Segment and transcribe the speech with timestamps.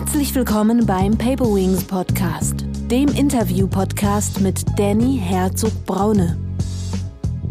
[0.00, 6.38] Herzlich willkommen beim Paper Wings Podcast, dem Interview-Podcast mit Danny Herzog-Braune.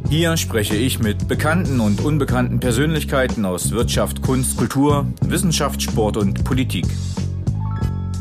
[0.10, 6.44] Hier spreche ich mit bekannten und unbekannten Persönlichkeiten aus Wirtschaft, Kunst, Kultur, Wissenschaft, Sport und
[6.44, 6.88] Politik.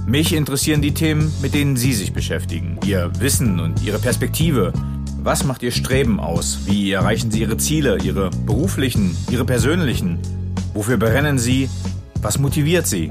[0.07, 4.75] Mich interessieren die Themen, mit denen Sie sich beschäftigen, Ihr Wissen und Ihre Perspektive.
[5.23, 6.59] Was macht Ihr Streben aus?
[6.67, 10.19] Wie erreichen Sie Ihre Ziele, Ihre beruflichen, Ihre persönlichen?
[10.75, 11.71] Wofür brennen Sie?
[12.21, 13.11] Was motiviert Sie?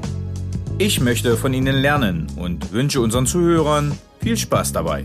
[0.80, 5.04] Ich möchte von Ihnen lernen und wünsche unseren Zuhörern viel Spaß dabei.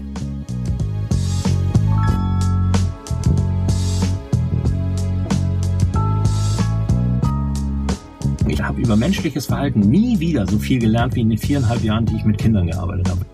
[8.47, 12.05] Ich habe über menschliches Verhalten nie wieder so viel gelernt wie in den viereinhalb Jahren,
[12.05, 13.25] die ich mit Kindern gearbeitet habe.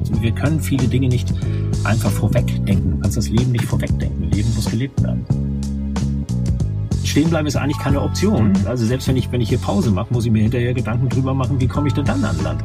[0.00, 1.32] Also wir können viele Dinge nicht
[1.84, 2.90] einfach vorwegdenken.
[2.90, 4.28] Du kannst das Leben nicht vorwegdenken.
[4.32, 5.24] Leben muss gelebt werden
[7.10, 8.52] stehen bleiben ist eigentlich keine Option.
[8.66, 11.34] Also selbst wenn ich, wenn ich hier Pause mache, muss ich mir hinterher Gedanken drüber
[11.34, 12.64] machen, wie komme ich denn dann an Land?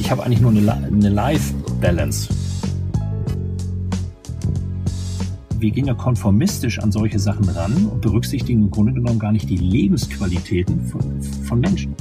[0.00, 2.30] Ich habe eigentlich nur eine, eine Life-Balance.
[5.58, 9.48] Wir gehen ja konformistisch an solche Sachen ran und berücksichtigen im Grunde genommen gar nicht
[9.50, 11.94] die Lebensqualitäten von, von Menschen.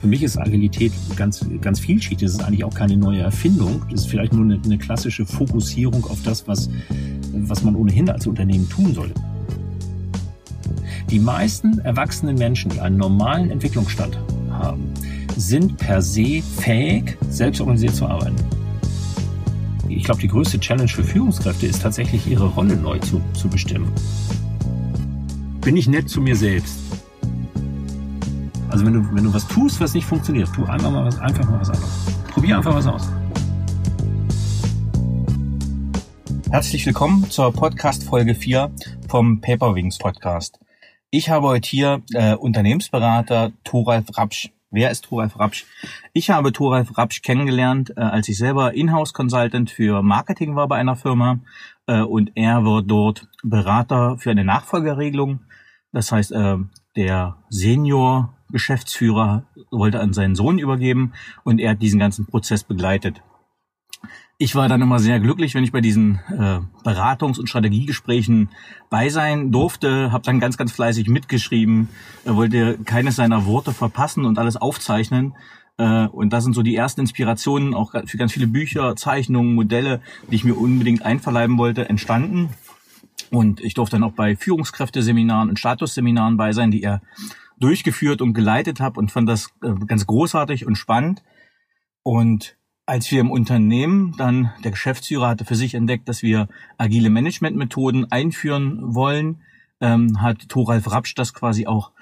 [0.00, 2.28] Für mich ist Agilität ganz, ganz vielschichtig.
[2.28, 3.82] Das ist eigentlich auch keine neue Erfindung.
[3.90, 6.68] Das ist vielleicht nur eine, eine klassische Fokussierung auf das, was
[7.48, 9.14] was man ohnehin als Unternehmen tun sollte.
[11.10, 14.18] Die meisten erwachsenen Menschen, die einen normalen Entwicklungsstand
[14.50, 14.92] haben,
[15.36, 18.36] sind per se fähig, selbstorganisiert zu arbeiten.
[19.88, 23.92] Ich glaube, die größte Challenge für Führungskräfte ist tatsächlich, ihre Rolle neu zu, zu bestimmen.
[25.60, 26.78] Bin ich nett zu mir selbst?
[28.70, 31.48] Also wenn du, wenn du was tust, was nicht funktioniert, tu einfach mal was, einfach
[31.48, 31.90] mal was anderes.
[32.28, 33.08] Probier einfach was aus.
[36.54, 38.70] Herzlich willkommen zur Podcast Folge 4
[39.08, 40.60] vom Paperwings Podcast.
[41.10, 44.52] Ich habe heute hier äh, Unternehmensberater Thoralf Rapsch.
[44.70, 45.66] Wer ist Thoralf Rapsch?
[46.12, 50.76] Ich habe Thoralf Rapsch kennengelernt, äh, als ich selber Inhouse Consultant für Marketing war bei
[50.76, 51.40] einer Firma
[51.88, 55.40] äh, und er wird dort Berater für eine Nachfolgerregelung.
[55.90, 56.58] Das heißt, äh,
[56.94, 59.42] der Senior Geschäftsführer
[59.72, 63.24] wollte an seinen Sohn übergeben und er hat diesen ganzen Prozess begleitet.
[64.36, 68.50] Ich war dann immer sehr glücklich, wenn ich bei diesen äh, Beratungs- und Strategiegesprächen
[68.90, 71.88] bei sein durfte, habe dann ganz, ganz fleißig mitgeschrieben,
[72.24, 75.34] äh, wollte keines seiner Worte verpassen und alles aufzeichnen.
[75.76, 80.00] Äh, und das sind so die ersten Inspirationen, auch für ganz viele Bücher, Zeichnungen, Modelle,
[80.28, 82.48] die ich mir unbedingt einverleiben wollte, entstanden.
[83.30, 87.02] Und ich durfte dann auch bei Führungskräfteseminaren und Statusseminaren bei sein, die er
[87.60, 91.22] durchgeführt und geleitet habe und fand das äh, ganz großartig und spannend.
[92.02, 92.56] Und
[92.86, 98.10] als wir im Unternehmen dann, der Geschäftsführer hatte für sich entdeckt, dass wir agile Managementmethoden
[98.12, 99.42] einführen wollen,
[99.80, 101.92] ähm, hat Thoralf Rapsch das quasi auch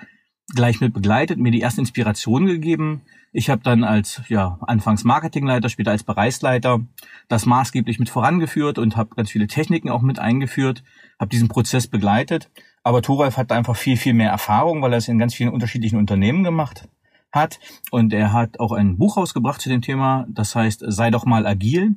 [0.54, 3.03] gleich mit begleitet, mir die erste Inspiration gegeben.
[3.32, 6.81] Ich habe dann als ja anfangs Marketingleiter, später als Bereichsleiter
[7.28, 10.82] das maßgeblich mit vorangeführt und habe ganz viele Techniken auch mit eingeführt,
[11.19, 12.50] habe diesen Prozess begleitet.
[12.82, 15.98] Aber Thoralf hat einfach viel, viel mehr Erfahrung, weil er es in ganz vielen unterschiedlichen
[15.98, 16.88] Unternehmen gemacht
[17.32, 17.59] hat.
[17.91, 21.47] Und er hat auch ein Buch rausgebracht zu dem Thema, das heißt Sei doch mal
[21.47, 21.97] agil.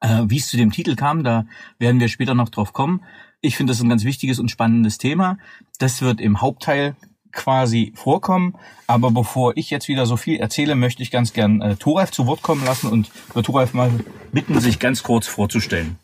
[0.00, 1.46] Äh, Wie es zu dem Titel kam, da
[1.78, 3.02] werden wir später noch drauf kommen.
[3.40, 5.38] Ich finde das ein ganz wichtiges und spannendes Thema.
[5.78, 6.96] Das wird im Hauptteil
[7.32, 8.54] quasi vorkommen.
[8.86, 12.26] Aber bevor ich jetzt wieder so viel erzähle, möchte ich ganz gern äh, Thoralf zu
[12.26, 13.90] Wort kommen lassen und äh, Thoralf mal
[14.32, 15.98] bitten, sich ganz kurz vorzustellen.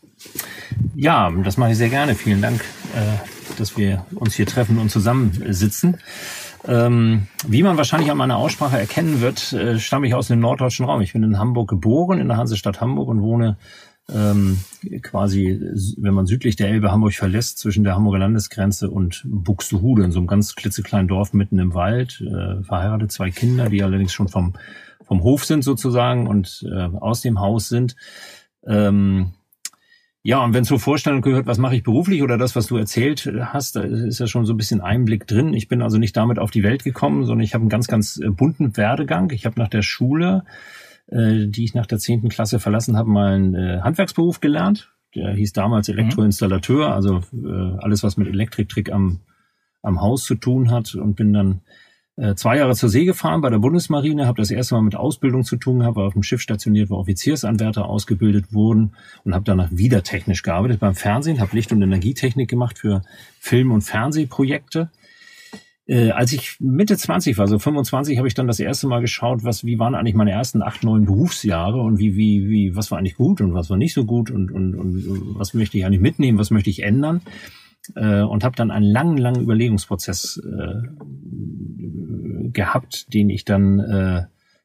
[0.95, 2.15] Ja, das mache ich sehr gerne.
[2.15, 2.61] Vielen Dank,
[2.95, 5.97] äh, dass wir uns hier treffen und zusammensitzen.
[6.65, 10.85] Ähm, wie man wahrscheinlich an meiner Aussprache erkennen wird, äh, stamme ich aus dem norddeutschen
[10.85, 11.01] Raum.
[11.01, 13.57] Ich bin in Hamburg geboren, in der Hansestadt Hamburg und wohne
[14.09, 14.59] ähm,
[15.01, 15.59] quasi,
[15.97, 20.19] wenn man südlich der Elbe Hamburg verlässt, zwischen der Hamburger Landesgrenze und Buxtehude, in so
[20.19, 24.53] einem ganz klitzekleinen Dorf mitten im Wald, äh, verheiratet, zwei Kinder, die allerdings schon vom,
[25.03, 27.95] vom Hof sind sozusagen und äh, aus dem Haus sind.
[28.65, 29.33] Ähm,
[30.27, 33.31] ja, und wenn zur Vorstellung gehört, was mache ich beruflich oder das, was du erzählt
[33.43, 35.53] hast, da ist ja schon so ein bisschen Einblick drin.
[35.53, 38.17] Ich bin also nicht damit auf die Welt gekommen, sondern ich habe einen ganz, ganz
[38.17, 39.31] äh, bunten Werdegang.
[39.31, 40.43] Ich habe nach der Schule,
[41.07, 44.91] äh, die ich nach der zehnten Klasse verlassen habe, mal einen äh, Handwerksberuf gelernt.
[45.15, 49.21] Der hieß damals Elektroinstallateur, also äh, alles, was mit Elektriktrick am,
[49.81, 51.61] am Haus zu tun hat und bin dann
[52.35, 55.55] zwei Jahre zur See gefahren bei der Bundesmarine, habe das erste Mal mit Ausbildung zu
[55.55, 58.93] tun gehabt, war auf dem Schiff stationiert, wo Offiziersanwärter ausgebildet wurden
[59.23, 63.03] und habe danach wieder technisch gearbeitet beim Fernsehen, habe Licht- und Energietechnik gemacht für
[63.39, 64.89] Film- und Fernsehprojekte.
[65.87, 69.43] Äh, als ich Mitte 20 war, so 25, habe ich dann das erste Mal geschaut,
[69.45, 72.97] was, wie waren eigentlich meine ersten acht, neun Berufsjahre und wie, wie, wie, was war
[72.97, 76.01] eigentlich gut und was war nicht so gut und, und, und was möchte ich eigentlich
[76.01, 77.21] mitnehmen, was möchte ich ändern.
[77.95, 80.81] Äh, und habe dann einen langen, langen Überlegungsprozess äh,
[82.57, 84.23] gehabt, den ich dann äh,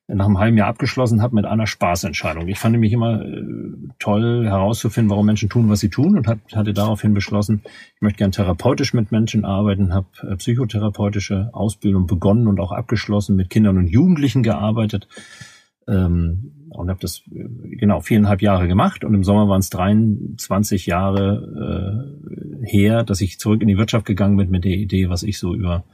[0.08, 2.48] nach einem halben Jahr abgeschlossen habe mit einer Spaßentscheidung.
[2.48, 3.42] Ich fand nämlich immer äh,
[3.98, 7.62] toll herauszufinden, warum Menschen tun, was sie tun und hat, hatte daraufhin beschlossen,
[7.94, 13.36] ich möchte gern therapeutisch mit Menschen arbeiten, habe äh, psychotherapeutische Ausbildung begonnen und auch abgeschlossen,
[13.36, 15.06] mit Kindern und Jugendlichen gearbeitet
[15.86, 20.86] ähm, und habe das äh, genau viereinhalb Jahre gemacht und im Sommer waren es 23
[20.86, 22.16] Jahre
[22.64, 25.38] äh, her, dass ich zurück in die Wirtschaft gegangen bin mit der Idee, was ich
[25.38, 25.84] so über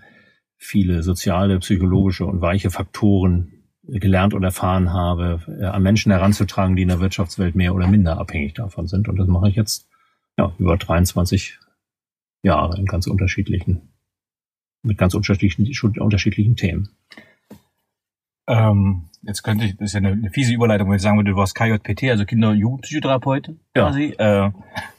[0.59, 3.53] viele soziale, psychologische und weiche Faktoren
[3.85, 8.19] gelernt und erfahren habe, äh, an Menschen heranzutragen, die in der Wirtschaftswelt mehr oder minder
[8.19, 9.09] abhängig davon sind.
[9.09, 9.89] Und das mache ich jetzt
[10.37, 11.59] ja, über 23
[12.43, 13.95] Jahre in ganz unterschiedlichen,
[14.83, 15.67] mit ganz unterschiedlichen,
[15.99, 16.91] unterschiedlichen Themen.
[18.47, 21.31] Ähm, jetzt könnte ich, das ist ja eine, eine fiese Überleitung, wenn ich sagen würde,
[21.31, 24.15] du warst KJPT, also Kinder- und Jugendpsychotherapeut quasi.
[24.19, 24.47] Ja.
[24.47, 24.53] Äh,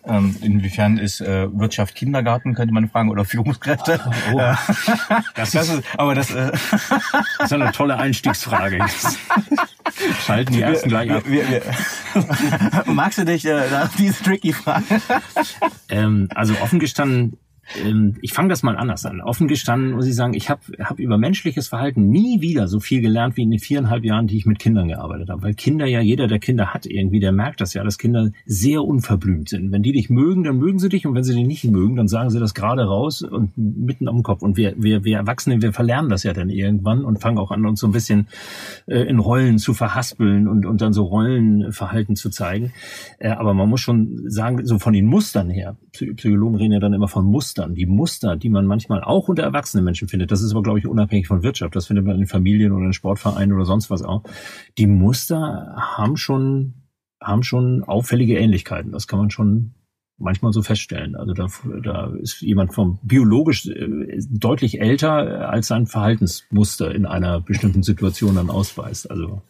[0.06, 4.00] ähm, inwiefern ist äh, Wirtschaft Kindergarten, könnte man fragen, oder Führungskräfte?
[4.31, 4.38] Oh.
[4.38, 8.86] Das, das, ist, aber das, äh, das ist eine tolle Einstiegsfrage.
[10.25, 11.24] Schalten die ersten gleich ab.
[11.25, 12.83] Wir, wir, wir.
[12.94, 13.62] Magst du dich äh,
[13.98, 14.83] diese tricky Frage?
[15.89, 17.38] ähm, also offen gestanden
[17.83, 19.21] ähm, ich fange das mal anders an.
[19.21, 23.01] Offen gestanden muss ich sagen, ich habe hab über menschliches Verhalten nie wieder so viel
[23.01, 25.44] gelernt wie in den viereinhalb Jahren, die ich mit Kindern gearbeitet habe.
[25.44, 28.83] Weil Kinder ja, jeder, der Kinder hat irgendwie, der merkt das ja, dass Kinder sehr
[28.83, 29.71] unverblümt sind.
[29.71, 32.07] Wenn die dich mögen, dann mögen sie dich und wenn sie dich nicht mögen, dann
[32.07, 34.42] sagen sie das gerade raus und mitten am Kopf.
[34.42, 37.66] Und wir, wir, wir Erwachsene, wir verlernen das ja dann irgendwann und fangen auch an,
[37.66, 38.27] uns so ein bisschen
[38.88, 42.74] äh, in Rollen zu verhaspeln und, und dann so Rollenverhalten zu zeigen.
[43.19, 46.94] Äh, aber man muss schon sagen, so von den Mustern her, Psychologen reden ja dann
[46.94, 50.42] immer von Mustern, Mustern, die Muster, die man manchmal auch unter erwachsenen Menschen findet, das
[50.42, 53.54] ist aber, glaube ich, unabhängig von Wirtschaft, das findet man in Familien oder in Sportvereinen
[53.54, 54.24] oder sonst was auch.
[54.78, 56.74] Die Muster haben schon,
[57.22, 58.92] haben schon auffällige Ähnlichkeiten.
[58.92, 59.74] Das kann man schon
[60.18, 61.16] manchmal so feststellen.
[61.16, 61.48] Also da,
[61.84, 68.36] da ist jemand vom biologisch äh, deutlich älter, als sein Verhaltensmuster in einer bestimmten Situation
[68.36, 69.10] dann ausweist.
[69.12, 69.42] Also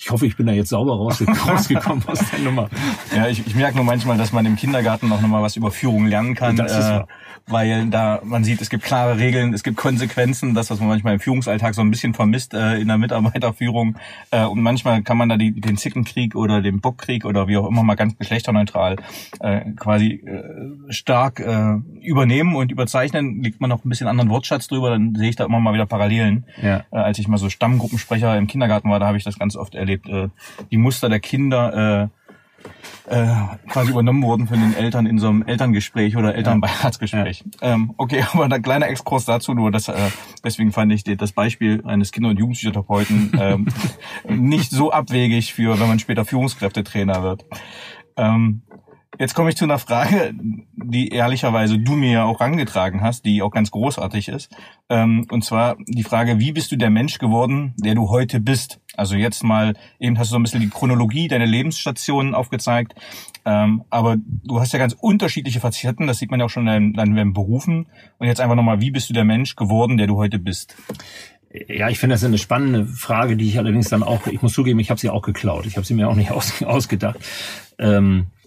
[0.00, 0.96] ich hoffe, ich bin da jetzt sauber
[1.48, 2.68] rausgekommen aus der Nummer.
[3.14, 6.06] Ja, ich, ich merke nur manchmal, dass man im Kindergarten noch nochmal was über Führung
[6.06, 6.58] lernen kann.
[6.58, 7.04] Äh,
[7.48, 11.14] weil da man sieht, es gibt klare Regeln, es gibt Konsequenzen, das, was man manchmal
[11.14, 13.96] im Führungsalltag so ein bisschen vermisst äh, in der Mitarbeiterführung.
[14.30, 17.66] Äh, und manchmal kann man da die, den Zickenkrieg oder den Bockkrieg oder wie auch
[17.66, 18.96] immer mal ganz geschlechterneutral
[19.40, 23.42] äh, quasi äh, stark äh, übernehmen und überzeichnen.
[23.42, 25.86] Liegt man noch ein bisschen anderen Wortschatz drüber, dann sehe ich da immer mal wieder
[25.86, 26.44] Parallelen.
[26.62, 26.84] Ja.
[26.92, 29.74] Äh, als ich mal so Stammgruppensprecher im Kindergarten war, da habe ich das ganz oft
[29.74, 29.87] erlebt.
[29.94, 30.28] Äh,
[30.70, 32.08] die Muster der Kinder äh,
[33.08, 33.34] äh,
[33.68, 37.44] quasi übernommen wurden von den Eltern in so einem Elterngespräch oder Elternbeiratsgespräch.
[37.60, 37.74] Ja.
[37.74, 40.10] Ähm, okay, aber ein kleiner Exkurs dazu nur, dass, äh,
[40.44, 43.66] deswegen fand ich das Beispiel eines Kinder- und Jugendpsychotherapeuten ähm,
[44.28, 47.46] nicht so abwegig für, wenn man später Führungskräftetrainer wird.
[48.16, 48.62] Ähm,
[49.16, 53.42] Jetzt komme ich zu einer Frage, die ehrlicherweise du mir ja auch rangetragen hast, die
[53.42, 54.54] auch ganz großartig ist.
[54.90, 58.80] Ähm, und zwar die Frage, wie bist du der Mensch geworden, der du heute bist?
[58.96, 62.94] Also jetzt mal, eben hast du so ein bisschen die Chronologie deiner Lebensstationen aufgezeigt.
[63.44, 66.92] Ähm, aber du hast ja ganz unterschiedliche Facetten, das sieht man ja auch schon in
[66.92, 67.86] deinen Berufen.
[68.18, 70.76] Und jetzt einfach nochmal, wie bist du der Mensch geworden, der du heute bist?
[71.66, 74.78] Ja, ich finde das eine spannende Frage, die ich allerdings dann auch, ich muss zugeben,
[74.80, 75.64] ich habe sie auch geklaut.
[75.64, 77.18] Ich habe sie mir auch nicht aus, ausgedacht.
[77.78, 78.37] Ähm, äh,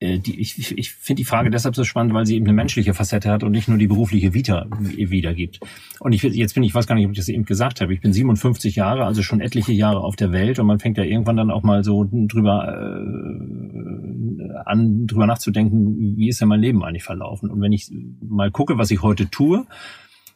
[0.00, 3.30] die, ich, ich finde die Frage deshalb so spannend, weil sie eben eine menschliche Facette
[3.30, 5.60] hat und nicht nur die berufliche Vita wiedergibt.
[6.00, 7.94] Und ich jetzt bin ich weiß gar nicht, ob ich das eben gesagt habe.
[7.94, 11.04] Ich bin 57 Jahre, also schon etliche Jahre auf der Welt und man fängt ja
[11.04, 16.84] irgendwann dann auch mal so drüber äh, an, drüber nachzudenken, wie ist denn mein Leben
[16.84, 17.50] eigentlich verlaufen?
[17.50, 19.64] Und wenn ich mal gucke, was ich heute tue,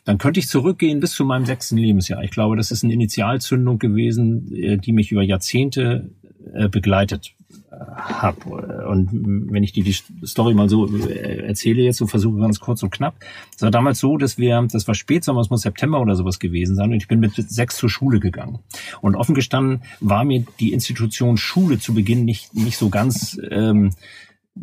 [0.05, 2.25] dann könnte ich zurückgehen bis zu meinem sechsten Lebensjahr.
[2.25, 6.11] Ich glaube, das ist eine Initialzündung gewesen, äh, die mich über Jahrzehnte
[6.55, 7.35] äh, begleitet
[7.71, 8.87] habe.
[8.89, 9.11] Und
[9.53, 12.91] wenn ich die, die Story mal so äh, erzähle jetzt, so versuche ganz kurz und
[12.91, 13.15] knapp.
[13.55, 16.77] Es war damals so, dass wir, das war Spätsommer, es muss September oder sowas gewesen
[16.77, 18.59] sein, und ich bin mit sechs zur Schule gegangen.
[19.01, 23.91] Und offen gestanden war mir die Institution Schule zu Beginn nicht, nicht so ganz ähm,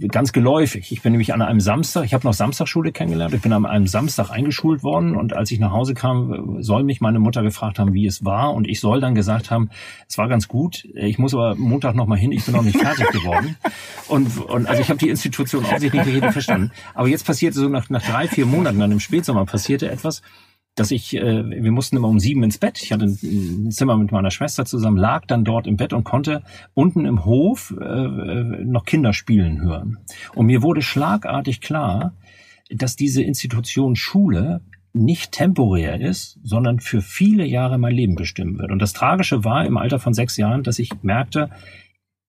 [0.10, 0.92] ganz geläufig.
[0.92, 3.88] Ich bin nämlich an einem Samstag, ich habe noch Samstagschule kennengelernt, ich bin an einem
[3.88, 7.94] Samstag eingeschult worden und als ich nach Hause kam, soll mich meine Mutter gefragt haben,
[7.94, 9.70] wie es war und ich soll dann gesagt haben,
[10.08, 12.78] es war ganz gut, ich muss aber Montag noch mal hin, ich bin noch nicht
[12.78, 13.56] fertig geworden.
[14.08, 16.72] Und, und also ich habe die Institution offensichtlich nicht richtig verstanden.
[16.94, 20.22] Aber jetzt passierte so nach, nach drei, vier Monaten, dann im Spätsommer passierte etwas,
[20.78, 22.80] dass ich, äh, wir mussten immer um sieben ins Bett.
[22.82, 26.44] Ich hatte ein Zimmer mit meiner Schwester zusammen, lag dann dort im Bett und konnte
[26.76, 29.98] unten im Hof äh, noch Kinder spielen hören.
[30.36, 32.14] Und mir wurde schlagartig klar,
[32.70, 34.62] dass diese Institution Schule
[34.94, 38.72] nicht temporär ist, sondern für viele Jahre mein Leben bestimmen wird.
[38.72, 41.50] Und das Tragische war im Alter von sechs Jahren, dass ich merkte,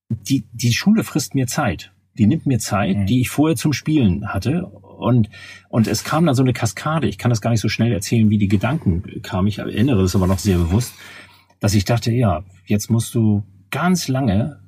[0.09, 1.91] die, die Schule frisst mir Zeit.
[2.17, 3.05] Die nimmt mir Zeit, mhm.
[3.05, 4.71] die ich vorher zum Spielen hatte.
[4.99, 5.29] Und,
[5.69, 7.07] und es kam dann so eine Kaskade.
[7.07, 9.47] Ich kann das gar nicht so schnell erzählen, wie die Gedanken kamen.
[9.47, 10.93] Ich erinnere das aber noch sehr bewusst,
[11.59, 14.59] dass ich dachte, ja, jetzt musst du ganz lange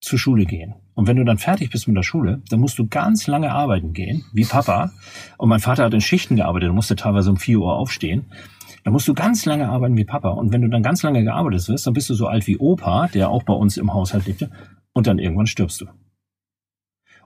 [0.00, 0.74] zur Schule gehen.
[0.94, 3.92] Und wenn du dann fertig bist mit der Schule, dann musst du ganz lange arbeiten
[3.92, 4.90] gehen, wie Papa.
[5.36, 8.26] Und mein Vater hat in Schichten gearbeitet, musste teilweise um vier Uhr aufstehen.
[8.84, 10.30] Da musst du ganz lange arbeiten wie Papa.
[10.30, 13.08] Und wenn du dann ganz lange gearbeitet wirst, dann bist du so alt wie Opa,
[13.08, 14.50] der auch bei uns im Haushalt lebte.
[14.92, 15.86] Und dann irgendwann stirbst du.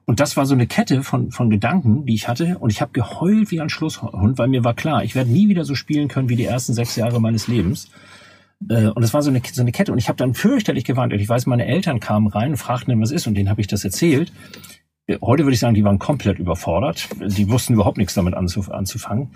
[0.05, 2.59] Und das war so eine Kette von, von Gedanken, die ich hatte.
[2.59, 5.65] Und ich habe geheult wie ein Schlusshund, weil mir war klar, ich werde nie wieder
[5.65, 7.91] so spielen können wie die ersten sechs Jahre meines Lebens.
[8.69, 9.93] Äh, und es war so eine, so eine Kette.
[9.93, 11.13] Und ich habe dann fürchterlich gewarnt.
[11.13, 13.27] Ich weiß, meine Eltern kamen rein und fragten, was ist.
[13.27, 14.33] Und denen habe ich das erzählt.
[15.07, 17.09] Äh, heute würde ich sagen, die waren komplett überfordert.
[17.21, 19.31] Die wussten überhaupt nichts damit anzufangen.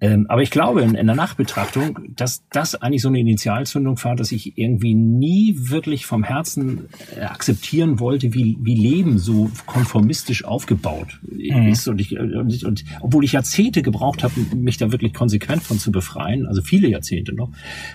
[0.00, 4.16] Ähm, aber ich glaube in, in der Nachbetrachtung, dass das eigentlich so eine Initialzündung war,
[4.16, 10.44] dass ich irgendwie nie wirklich vom Herzen äh, akzeptieren wollte, wie, wie Leben so konformistisch
[10.44, 11.68] aufgebaut mhm.
[11.68, 11.86] ist.
[11.86, 15.92] Und, ich, und, und obwohl ich Jahrzehnte gebraucht habe, mich da wirklich konsequent von zu
[15.92, 17.50] befreien, also viele Jahrzehnte noch,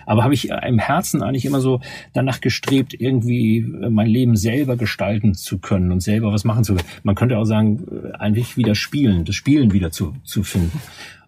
[0.06, 1.82] aber habe ich im Herzen eigentlich immer so
[2.14, 6.88] danach gestrebt, irgendwie mein Leben selber gestalten zu können und selber was machen zu können.
[7.04, 10.80] Man könnte auch sagen, äh, eigentlich wieder spielen, das Spielen wieder zu, zu finden.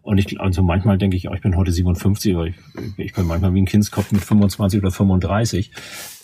[0.01, 2.55] Und ich, also manchmal denke ich, oh, ich bin heute 57, aber ich,
[2.97, 5.71] ich bin manchmal wie ein Kindskopf mit 25 oder 35.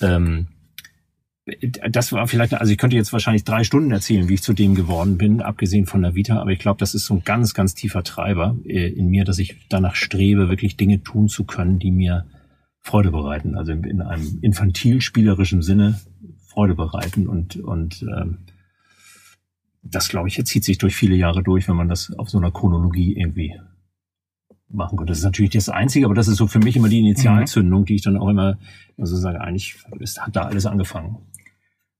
[0.01, 0.47] Ähm,
[1.89, 4.75] das war vielleicht, also ich könnte jetzt wahrscheinlich drei Stunden erzählen, wie ich zu dem
[4.75, 7.73] geworden bin, abgesehen von der Vita, aber ich glaube, das ist so ein ganz, ganz
[7.73, 11.91] tiefer Treiber äh, in mir, dass ich danach strebe, wirklich Dinge tun zu können, die
[11.91, 12.25] mir
[12.79, 15.99] Freude bereiten, also in einem infantil-spielerischen Sinne
[16.47, 17.27] Freude bereiten.
[17.27, 18.39] Und, und ähm,
[19.83, 22.51] das, glaube ich, zieht sich durch viele Jahre durch, wenn man das auf so einer
[22.51, 23.59] Chronologie irgendwie
[24.69, 25.11] machen könnte.
[25.11, 27.95] Das ist natürlich das Einzige, aber das ist so für mich immer die Initialzündung, die
[27.95, 28.57] ich dann auch immer
[28.97, 31.17] also sage, eigentlich ist, hat da alles angefangen.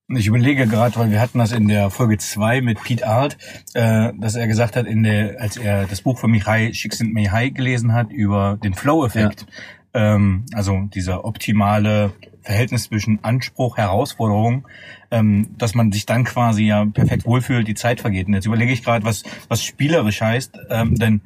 [0.09, 3.37] Ich überlege gerade, weil wir hatten das in der Folge zwei mit Pete Art,
[3.73, 7.93] äh, dass er gesagt hat, in der, als er das Buch von Mihai Csikszentmihalyi gelesen
[7.93, 9.45] hat über den Flow-Effekt,
[9.93, 10.15] ja.
[10.15, 14.65] ähm, also dieser optimale Verhältnis zwischen Anspruch, Herausforderung,
[15.11, 18.27] ähm, dass man sich dann quasi ja perfekt wohlfühlt, die Zeit vergeht.
[18.27, 21.21] Und jetzt überlege ich gerade, was, was spielerisch heißt, ähm, denn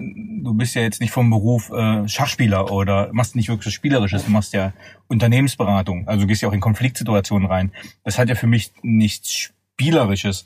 [0.00, 4.24] du bist ja jetzt nicht vom Beruf äh, Schachspieler oder machst nicht wirklich was Spielerisches,
[4.24, 4.72] du machst ja
[5.08, 7.72] Unternehmensberatung, also du gehst ja auch in Konfliktsituationen rein.
[8.04, 10.44] Das hat ja für mich nichts Spielerisches.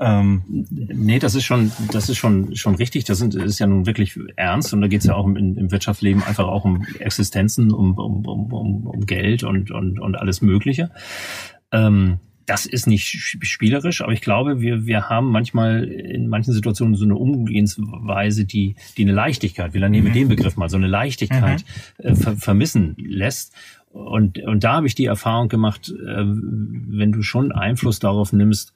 [0.00, 3.04] Ähm, nee, das ist schon, das ist schon, schon richtig.
[3.04, 5.70] Das, sind, ist ja nun wirklich ernst und da geht es ja auch im, im
[5.70, 10.90] Wirtschaftsleben einfach auch um Existenzen, um, um, um, um Geld und, und, und alles Mögliche.
[11.70, 16.94] Ähm, das ist nicht spielerisch, aber ich glaube, wir, wir haben manchmal in manchen Situationen
[16.94, 20.12] so eine Umgehensweise, die, die eine Leichtigkeit, wir nehmen mhm.
[20.12, 21.64] den Begriff mal, so eine Leichtigkeit
[21.98, 22.08] mhm.
[22.08, 23.54] äh, ver vermissen lässt.
[23.90, 28.74] Und, und da habe ich die Erfahrung gemacht, äh, wenn du schon Einfluss darauf nimmst,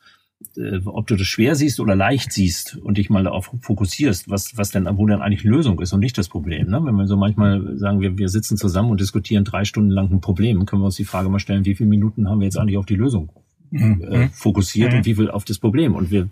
[0.57, 4.57] äh, ob du das schwer siehst oder leicht siehst und dich mal darauf fokussierst, was,
[4.57, 6.69] was denn, wo denn eigentlich Lösung ist und nicht das Problem.
[6.69, 6.81] Ne?
[6.85, 10.21] Wenn wir so manchmal sagen, wir, wir sitzen zusammen und diskutieren drei Stunden lang ein
[10.21, 12.79] Problem, können wir uns die Frage mal stellen, wie viele Minuten haben wir jetzt eigentlich
[12.79, 13.33] auf die Lösung.
[13.73, 14.99] Äh, fokussiert mhm.
[14.99, 15.95] und wie viel auf das Problem.
[15.95, 16.29] Und wir,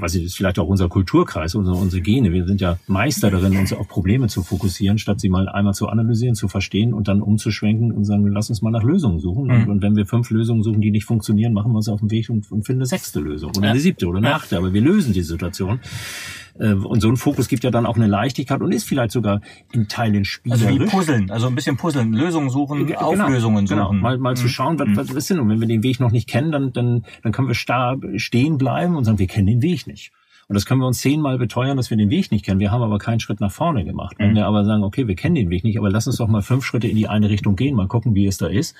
[0.00, 3.72] was ist vielleicht auch unser Kulturkreis, unsere, unsere Gene, wir sind ja Meister darin, uns
[3.72, 7.92] auf Probleme zu fokussieren, statt sie mal einmal zu analysieren, zu verstehen und dann umzuschwenken
[7.92, 9.46] und sagen, lass uns mal nach Lösungen suchen.
[9.46, 9.50] Mhm.
[9.50, 12.10] Und, und, wenn wir fünf Lösungen suchen, die nicht funktionieren, machen wir uns auf den
[12.10, 14.56] Weg und, und finden eine sechste Lösung oder eine siebte oder eine achte.
[14.56, 15.80] Aber wir lösen die Situation.
[16.58, 19.40] Äh, und so ein Fokus gibt ja dann auch eine Leichtigkeit und ist vielleicht sogar
[19.72, 20.66] in Teilen spielerisch.
[20.66, 23.86] Also wie Puzzeln, also ein bisschen Puzzeln, Lösungen suchen, genau, Auflösungen genau.
[23.86, 24.00] suchen.
[24.00, 24.36] Mal, mal mhm.
[24.36, 25.40] zu schauen, was, was ist denn?
[25.40, 28.58] Und wenn wir den Weg noch nicht kennen, dann, dann, dann können wir starr stehen
[28.58, 30.12] bleiben und sagen, wir kennen den Weg nicht.
[30.48, 32.60] Und das können wir uns zehnmal beteuern, dass wir den Weg nicht kennen.
[32.60, 34.16] Wir haben aber keinen Schritt nach vorne gemacht.
[34.18, 34.36] Wenn mhm.
[34.36, 36.64] wir aber sagen, okay, wir kennen den Weg nicht, aber lass uns doch mal fünf
[36.64, 38.74] Schritte in die eine Richtung gehen, mal gucken, wie es da ist.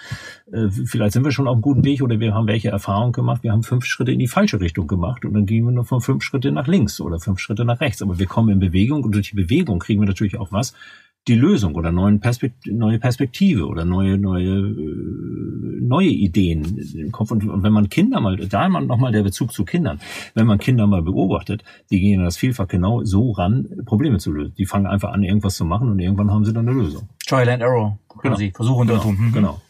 [0.53, 3.43] Äh, vielleicht sind wir schon auf einem guten Weg oder wir haben welche Erfahrung gemacht.
[3.43, 6.01] Wir haben fünf Schritte in die falsche Richtung gemacht und dann gehen wir noch von
[6.01, 8.03] fünf Schritte nach links oder fünf Schritte nach rechts.
[8.03, 10.75] Aber wir kommen in Bewegung und durch die Bewegung kriegen wir natürlich auch was,
[11.27, 17.31] die Lösung oder neuen Perspekt neue Perspektive oder neue neue äh, neue Ideen im Kopf
[17.31, 20.01] und, wenn man Kinder mal da man noch mal der Bezug zu Kindern
[20.35, 24.55] wenn man Kinder mal beobachtet die gehen das vielfach genau so ran Probleme zu lösen
[24.57, 27.49] die fangen einfach an irgendwas zu machen und irgendwann haben sie dann eine Lösung Trial
[27.49, 28.37] and Error genau.
[28.55, 29.05] versuchen genau.
[29.05, 29.33] Mhm.
[29.33, 29.61] genau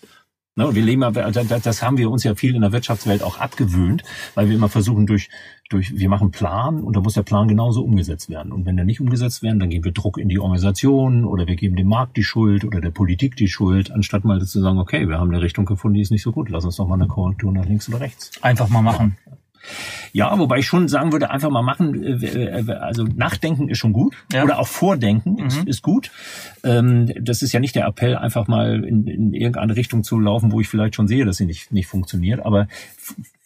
[0.56, 4.04] Ne, wir leben, das haben wir uns ja viel in der Wirtschaftswelt auch abgewöhnt,
[4.36, 5.28] weil wir immer versuchen durch,
[5.68, 8.52] durch, wir machen Plan und da muss der Plan genauso umgesetzt werden.
[8.52, 11.56] Und wenn der nicht umgesetzt werden, dann geben wir Druck in die Organisation oder wir
[11.56, 15.08] geben dem Markt die Schuld oder der Politik die Schuld, anstatt mal zu sagen, okay,
[15.08, 17.08] wir haben eine Richtung gefunden, die ist nicht so gut, lass uns doch mal eine
[17.08, 18.30] Korrektur nach links oder rechts.
[18.40, 19.16] Einfach mal machen.
[19.26, 19.32] Ja,
[20.38, 24.44] wobei ich schon sagen würde, einfach mal machen, äh, also nachdenken ist schon gut ja.
[24.44, 25.46] oder auch vordenken mhm.
[25.46, 26.12] ist, ist, gut.
[26.62, 30.52] Ähm, das ist ja nicht der Appell, einfach mal in, in irgendeine Richtung zu laufen,
[30.52, 32.68] wo ich vielleicht schon sehe, dass sie nicht, nicht funktioniert, aber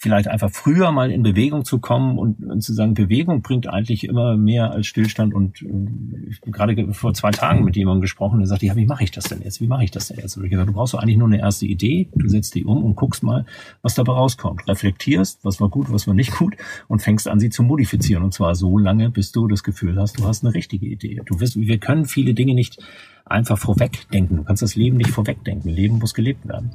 [0.01, 4.05] vielleicht einfach früher mal in Bewegung zu kommen und, und zu sagen, Bewegung bringt eigentlich
[4.05, 5.35] immer mehr als Stillstand.
[5.35, 8.87] Und äh, ich habe gerade vor zwei Tagen mit jemandem gesprochen, der sagte, ja, wie
[8.87, 9.61] mache ich das denn jetzt?
[9.61, 10.37] Wie mache ich das denn jetzt?
[10.37, 12.85] Und ich gesagt, du brauchst doch eigentlich nur eine erste Idee, du setzt die um
[12.85, 13.45] und guckst mal,
[13.83, 14.69] was dabei rauskommt.
[14.69, 16.55] Reflektierst, was war gut, was war nicht gut
[16.89, 18.23] und fängst an, sie zu modifizieren.
[18.23, 21.21] Und zwar so lange, bis du das Gefühl hast, du hast eine richtige Idee.
[21.25, 22.79] Du wirst, wir können viele Dinge nicht
[23.25, 24.37] einfach vorwegdenken.
[24.39, 25.71] Du kannst das Leben nicht vorwegdenken.
[25.71, 26.71] Leben muss gelebt werden.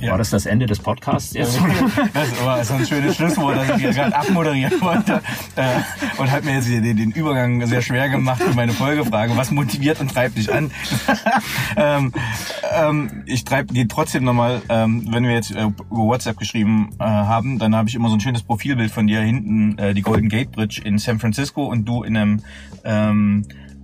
[0.00, 0.12] Ja.
[0.12, 1.58] War das das Ende des Podcasts jetzt?
[2.12, 5.22] Das war so ein schönes Schlusswort, das ich hier gerade abmoderieren wollte.
[5.56, 5.80] Äh,
[6.18, 9.36] und hat mir jetzt den, den Übergang sehr schwer gemacht für meine Folgefrage.
[9.36, 10.70] Was motiviert und treibt dich an?
[11.76, 12.12] ähm,
[12.72, 17.04] ähm, ich treibe gehe trotzdem nochmal, ähm, wenn wir jetzt äh, über WhatsApp geschrieben äh,
[17.04, 20.52] haben, dann habe ich immer so ein schönes Profilbild von dir hinten, die Golden Gate
[20.52, 22.42] Bridge in San Francisco und du in einem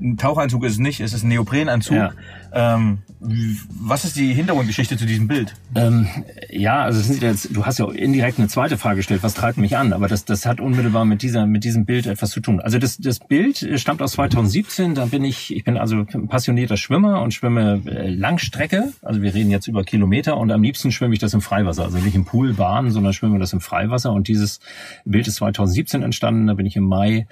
[0.03, 1.97] ein Tauchanzug ist es nicht, es ist ein Neoprenanzug.
[1.97, 2.13] Ja.
[2.55, 5.55] Ähm, was ist die Hintergrundgeschichte zu diesem Bild?
[5.75, 6.09] Ähm,
[6.51, 9.93] ja, also jetzt, du hast ja indirekt eine zweite Frage gestellt, was treibt mich an?
[9.93, 12.61] Aber das, das hat unmittelbar mit dieser, mit diesem Bild etwas zu tun.
[12.61, 14.95] Also das, das Bild stammt aus 2017.
[14.95, 18.93] Da bin ich, ich bin also passionierter Schwimmer und schwimme äh, Langstrecke.
[19.03, 21.85] Also wir reden jetzt über Kilometer und am liebsten schwimme ich das im Freiwasser.
[21.85, 24.13] Also nicht im Pool, Bahn, sondern schwimme das im Freiwasser.
[24.13, 24.61] Und dieses
[25.05, 26.49] Bild ist 2017 entstanden.
[26.49, 27.27] Da bin ich im Mai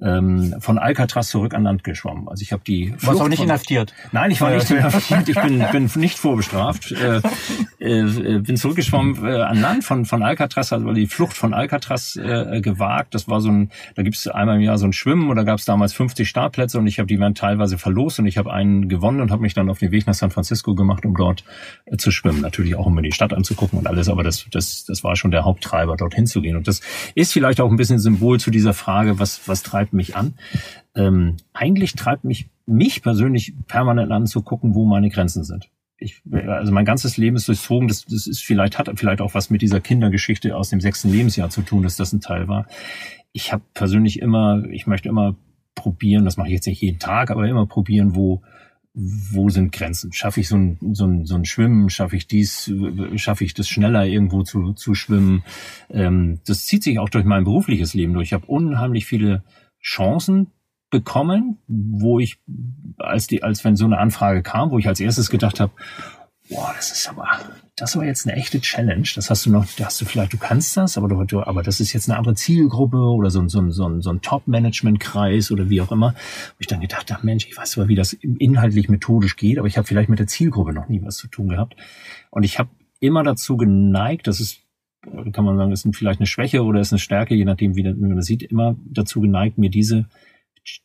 [0.00, 2.28] ähm, von Alcatraz zurück an Land geschwommen.
[2.28, 2.94] Also ich habe die.
[3.00, 3.94] Du warst auch nicht inhaftiert?
[4.12, 5.28] Nein, ich war nicht inhaftiert.
[5.28, 6.94] Ich bin, bin nicht vorbestraft.
[7.78, 12.16] Äh, äh, bin zurückgeschwommen äh, an Land von von Alcatraz, also die Flucht von Alcatraz
[12.16, 13.14] äh, gewagt.
[13.14, 15.42] Das war so ein, da gibt es einmal im Jahr so ein Schwimmen und da
[15.42, 18.52] gab es damals 50 Startplätze und ich habe die waren teilweise verlost und ich habe
[18.52, 21.44] einen gewonnen und habe mich dann auf den Weg nach San Francisco gemacht, um dort
[21.84, 22.40] äh, zu schwimmen.
[22.40, 25.30] Natürlich auch um mir die Stadt anzugucken und alles, aber das das das war schon
[25.30, 26.56] der Haupttreiber, dorthin zu gehen.
[26.56, 26.80] Und das
[27.14, 30.34] ist vielleicht auch ein bisschen Symbol zu dieser Frage, was was treibt treibt mich an.
[30.94, 35.68] Ähm, eigentlich treibt mich, mich persönlich permanent an zu gucken, wo meine Grenzen sind.
[35.98, 39.48] Ich, also mein ganzes Leben ist durchzogen, das, das ist vielleicht, hat vielleicht auch was
[39.48, 42.66] mit dieser Kindergeschichte aus dem sechsten Lebensjahr zu tun, dass das ein Teil war.
[43.32, 45.36] Ich habe persönlich immer, ich möchte immer
[45.74, 48.42] probieren, das mache ich jetzt nicht jeden Tag, aber immer probieren, wo,
[48.92, 50.12] wo sind Grenzen?
[50.12, 51.88] Schaffe ich so ein, so ein, so ein Schwimmen?
[51.90, 52.70] Schaffe ich dies?
[53.16, 55.44] Schaffe ich das schneller irgendwo zu, zu schwimmen?
[55.90, 58.28] Ähm, das zieht sich auch durch mein berufliches Leben durch.
[58.28, 59.42] Ich habe unheimlich viele
[59.86, 60.48] Chancen
[60.90, 62.38] bekommen, wo ich,
[62.98, 65.72] als die, als wenn so eine Anfrage kam, wo ich als erstes gedacht habe,
[66.48, 67.26] boah, das ist aber,
[67.76, 69.08] das war jetzt eine echte Challenge.
[69.14, 71.80] Das hast du noch, da hast du vielleicht, du kannst das, aber du, aber das
[71.80, 75.92] ist jetzt eine andere Zielgruppe oder so, so, so, so ein Top-Management-Kreis oder wie auch
[75.92, 76.12] immer.
[76.12, 79.68] Wo ich dann gedacht habe, Mensch, ich weiß zwar, wie das inhaltlich methodisch geht, aber
[79.68, 81.76] ich habe vielleicht mit der Zielgruppe noch nie was zu tun gehabt.
[82.30, 84.65] Und ich habe immer dazu geneigt, das ist
[85.32, 88.16] kann man sagen, ist vielleicht eine Schwäche oder ist eine Stärke, je nachdem, wie man
[88.16, 90.06] das sieht, immer dazu geneigt, mir diese,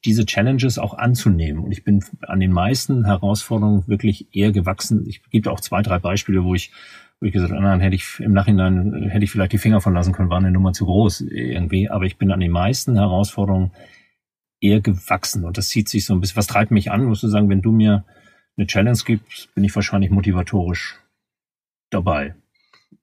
[0.05, 1.63] diese Challenges auch anzunehmen.
[1.63, 5.05] Und ich bin an den meisten Herausforderungen wirklich eher gewachsen.
[5.07, 6.71] Ich gebe auch zwei, drei Beispiele, wo ich,
[7.19, 9.93] wo ich gesagt habe, dann hätte ich im Nachhinein, hätte ich vielleicht die Finger von
[9.93, 11.89] lassen können, war eine Nummer zu groß irgendwie.
[11.89, 13.71] Aber ich bin an den meisten Herausforderungen
[14.59, 15.43] eher gewachsen.
[15.43, 17.61] Und das zieht sich so ein bisschen, was treibt mich an, musst du sagen, wenn
[17.61, 18.05] du mir
[18.57, 20.99] eine Challenge gibst, bin ich wahrscheinlich motivatorisch
[21.89, 22.35] dabei.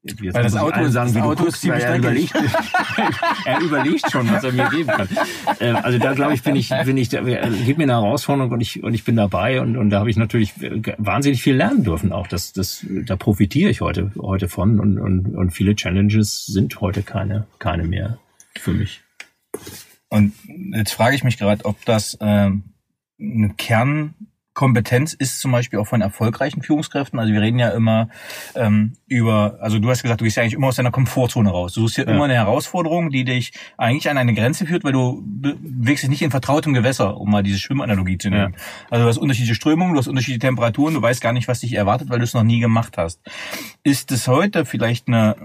[0.02, 2.32] Jetzt Weil das Auto, sagen, das Auto guckst, ist ziemlich er überlegt,
[3.44, 5.08] er überlegt schon, was er mir geben kann.
[5.58, 8.60] Äh, also da glaube ich, bin ich, bin ich, äh, gib mir eine Herausforderung und
[8.60, 10.54] ich und ich bin dabei und und da habe ich natürlich
[10.98, 12.12] wahnsinnig viel lernen dürfen.
[12.12, 16.80] Auch das, das, da profitiere ich heute heute von und und und viele Challenges sind
[16.80, 18.18] heute keine keine mehr
[18.56, 19.00] für mich.
[20.10, 20.32] Und
[20.74, 22.62] jetzt frage ich mich gerade, ob das ähm,
[23.18, 24.14] ein Kern
[24.58, 27.20] Kompetenz ist zum Beispiel auch von erfolgreichen Führungskräften.
[27.20, 28.08] Also wir reden ja immer
[28.56, 31.74] ähm, über, also du hast gesagt, du gehst ja eigentlich immer aus deiner Komfortzone raus.
[31.74, 32.10] Du suchst ja, ja.
[32.10, 36.22] immer eine Herausforderung, die dich eigentlich an eine Grenze führt, weil du bewegst dich nicht
[36.22, 38.54] in vertrautem Gewässer, um mal diese Schwimmanalogie zu nehmen.
[38.54, 38.60] Ja.
[38.90, 41.74] Also du hast unterschiedliche Strömungen, du hast unterschiedliche Temperaturen, du weißt gar nicht, was dich
[41.74, 43.20] erwartet, weil du es noch nie gemacht hast.
[43.84, 45.36] Ist es heute vielleicht eine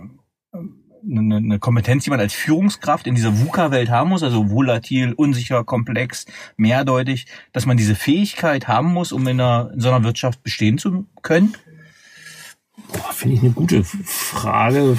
[1.10, 5.63] eine, eine Kompetenz, die man als Führungskraft in dieser VUCA-Welt haben muss, also volatil, unsicher,
[5.63, 6.26] komplex,
[6.58, 10.78] mehrdeutig, dass man diese Fähigkeit haben muss, um in, einer, in so einer Wirtschaft bestehen
[10.78, 11.56] zu können?
[13.12, 14.98] Finde ich eine gute Frage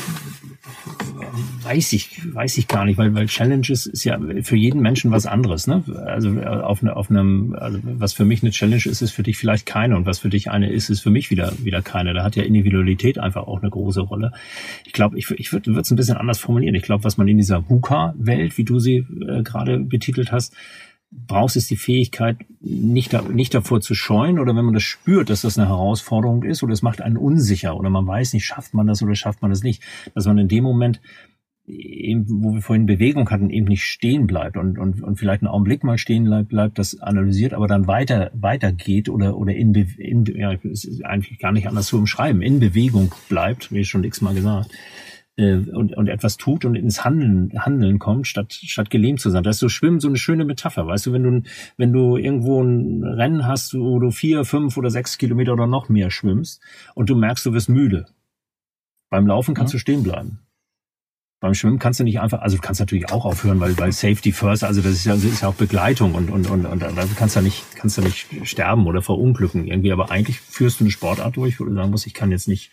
[1.63, 5.27] weiß ich, weiß ich gar nicht, weil, weil Challenges ist ja für jeden Menschen was
[5.27, 5.67] anderes.
[5.67, 5.83] Ne?
[6.07, 9.23] Also äh, auf, ne, auf einem, also was für mich eine Challenge ist, ist für
[9.23, 12.15] dich vielleicht keine und was für dich eine ist, ist für mich wieder wieder keine.
[12.15, 14.33] Da hat ja Individualität einfach auch eine große Rolle.
[14.85, 16.75] Ich glaube, ich, ich würde es ein bisschen anders formulieren.
[16.75, 20.55] Ich glaube, was man in dieser VUCA-Welt, wie du sie äh, gerade betitelt hast,
[21.27, 25.31] brauchst, ist die Fähigkeit, nicht, da, nicht davor zu scheuen oder wenn man das spürt,
[25.31, 28.75] dass das eine Herausforderung ist oder es macht einen unsicher oder man weiß nicht, schafft
[28.75, 29.83] man das oder schafft man das nicht,
[30.15, 31.01] dass man in dem Moment
[31.67, 35.51] eben, wo wir vorhin Bewegung hatten, eben nicht stehen bleibt und, und, und vielleicht einen
[35.51, 40.25] Augenblick mal stehen bleibt, bleibt, das analysiert, aber dann weiter, weitergeht oder, oder in, in
[40.27, 44.71] ja, ist eigentlich gar nicht anders zu umschreiben, in Bewegung bleibt, wie schon x-mal gesagt,
[45.37, 49.43] äh, und, und etwas tut und ins Handeln, Handeln kommt, statt, statt gelähmt zu sein.
[49.43, 50.87] Das ist so Schwimmen so eine schöne Metapher.
[50.87, 51.43] Weißt du, wenn du,
[51.77, 55.89] wenn du irgendwo ein Rennen hast, wo du vier, fünf oder sechs Kilometer oder noch
[55.89, 56.63] mehr schwimmst
[56.95, 58.07] und du merkst, du wirst müde.
[59.11, 59.77] Beim Laufen kannst ja.
[59.77, 60.41] du stehen bleiben.
[61.41, 64.33] Beim Schwimmen kannst du nicht einfach, also du kannst natürlich auch aufhören, weil, weil Safety
[64.33, 66.91] first, also das ist ja, das ist ja auch Begleitung und, und, und, und da
[67.17, 70.91] kannst du nicht, kannst du nicht sterben oder verunglücken irgendwie, aber eigentlich führst du eine
[70.91, 72.71] Sportart durch, wo du sagen musst, ich kann jetzt nicht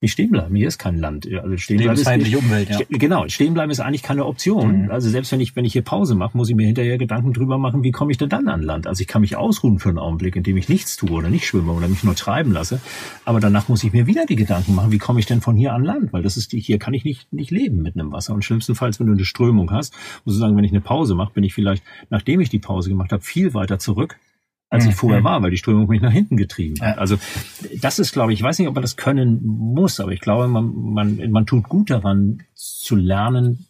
[0.00, 0.54] nicht stehen bleiben.
[0.54, 1.28] Hier ist kein Land.
[1.42, 2.78] Also stehen bleiben ist nicht, Umwelt, ja.
[2.88, 4.84] Genau, stehen bleiben ist eigentlich keine Option.
[4.84, 4.90] Mhm.
[4.90, 7.58] Also selbst wenn ich wenn ich hier Pause mache, muss ich mir hinterher Gedanken drüber
[7.58, 8.86] machen, wie komme ich denn dann an Land?
[8.86, 11.72] Also ich kann mich ausruhen für einen Augenblick, indem ich nichts tue oder nicht schwimme
[11.72, 12.80] oder mich nur treiben lasse,
[13.24, 15.72] aber danach muss ich mir wieder die Gedanken machen, wie komme ich denn von hier
[15.72, 16.12] an Land?
[16.12, 19.00] Weil das ist die hier kann ich nicht nicht leben mit einem Wasser und schlimmstenfalls,
[19.00, 21.54] wenn du eine Strömung hast, muss ich sagen, wenn ich eine Pause mache, bin ich
[21.54, 24.16] vielleicht nachdem ich die Pause gemacht habe, viel weiter zurück
[24.70, 25.24] als ich vorher mhm.
[25.24, 26.98] war, weil die Strömung mich nach hinten getrieben hat.
[26.98, 27.16] Also
[27.80, 30.46] das ist, glaube ich, ich weiß nicht, ob man das können muss, aber ich glaube,
[30.48, 33.66] man, man, man tut gut daran zu lernen,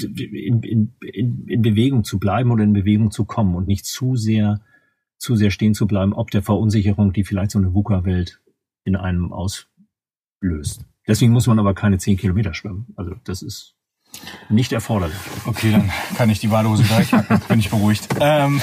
[0.00, 4.16] in, in, in, in Bewegung zu bleiben oder in Bewegung zu kommen und nicht zu
[4.16, 4.60] sehr,
[5.18, 8.40] zu sehr stehen zu bleiben, ob der Verunsicherung, die vielleicht so eine VUCA-Welt
[8.84, 10.84] in einem auslöst.
[11.06, 12.86] Deswegen muss man aber keine zehn Kilometer schwimmen.
[12.96, 13.74] Also das ist
[14.48, 15.16] nicht erforderlich.
[15.46, 18.08] Okay, dann kann ich die Badehose gleich hacken, bin ich beruhigt.
[18.20, 18.60] Ähm,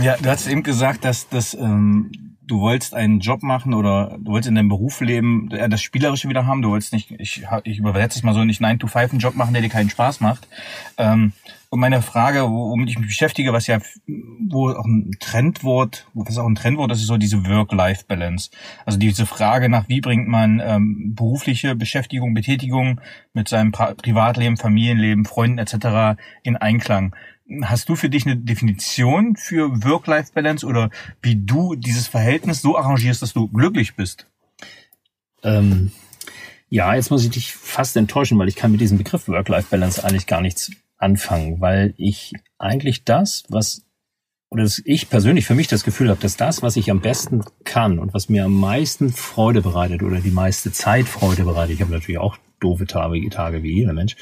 [0.00, 2.10] ja, du hast eben gesagt, dass, dass ähm,
[2.48, 6.28] du wolltest einen Job machen oder du wolltest in deinem Beruf leben, äh, das Spielerische
[6.28, 6.62] wieder haben.
[6.62, 9.34] Du wolltest nicht, ich, ich übersetze es mal so, nicht 9 to 5 einen Job
[9.34, 10.48] machen, der dir keinen Spaß macht.
[10.96, 11.32] Ähm,
[11.70, 16.46] und meine Frage, womit ich mich beschäftige, was ja wo auch ein Trendwort, was auch
[16.46, 18.50] ein Trendwort ist, ist so diese Work-Life-Balance.
[18.86, 23.02] Also diese Frage nach, wie bringt man ähm, berufliche Beschäftigung, Betätigung
[23.34, 26.18] mit seinem Privatleben, Familienleben, Freunden etc.
[26.42, 27.14] in Einklang.
[27.62, 30.90] Hast du für dich eine Definition für Work-Life-Balance oder
[31.22, 34.26] wie du dieses Verhältnis so arrangierst, dass du glücklich bist?
[35.42, 35.92] Ähm,
[36.68, 40.26] ja, jetzt muss ich dich fast enttäuschen, weil ich kann mit diesem Begriff Work-Life-Balance eigentlich
[40.26, 43.87] gar nichts anfangen, weil ich eigentlich das, was
[44.50, 47.44] oder dass ich persönlich für mich das Gefühl habe, dass das, was ich am besten
[47.64, 51.82] kann und was mir am meisten Freude bereitet oder die meiste Zeit Freude bereitet, ich
[51.82, 54.16] habe natürlich auch doofe Tage, Tage wie jeder Mensch,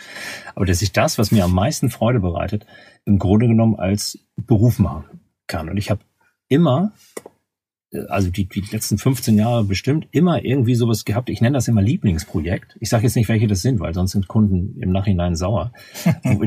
[0.54, 2.66] aber dass ich das, was mir am meisten Freude bereitet,
[3.04, 5.68] im Grunde genommen als Beruf machen kann.
[5.68, 6.00] Und ich habe
[6.48, 6.92] immer,
[8.09, 11.28] also die, die letzten 15 Jahre bestimmt, immer irgendwie sowas gehabt.
[11.28, 12.76] Ich nenne das immer Lieblingsprojekt.
[12.80, 15.72] Ich sage jetzt nicht, welche das sind, weil sonst sind Kunden im Nachhinein sauer.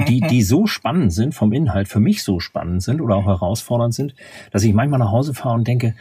[0.07, 3.93] die, die so spannend sind, vom Inhalt für mich so spannend sind oder auch herausfordernd
[3.93, 4.15] sind,
[4.51, 5.95] dass ich manchmal nach Hause fahre und denke,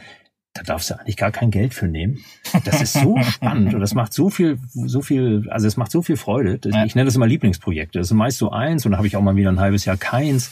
[0.54, 2.18] da darfst du eigentlich gar kein Geld für nehmen.
[2.64, 6.02] Das ist so spannend und das macht so viel, so viel, also es macht so
[6.02, 6.58] viel Freude.
[6.84, 7.98] Ich nenne das immer Lieblingsprojekte.
[7.98, 9.96] Das ist meist so eins und dann habe ich auch mal wieder ein halbes Jahr
[9.96, 10.50] keins,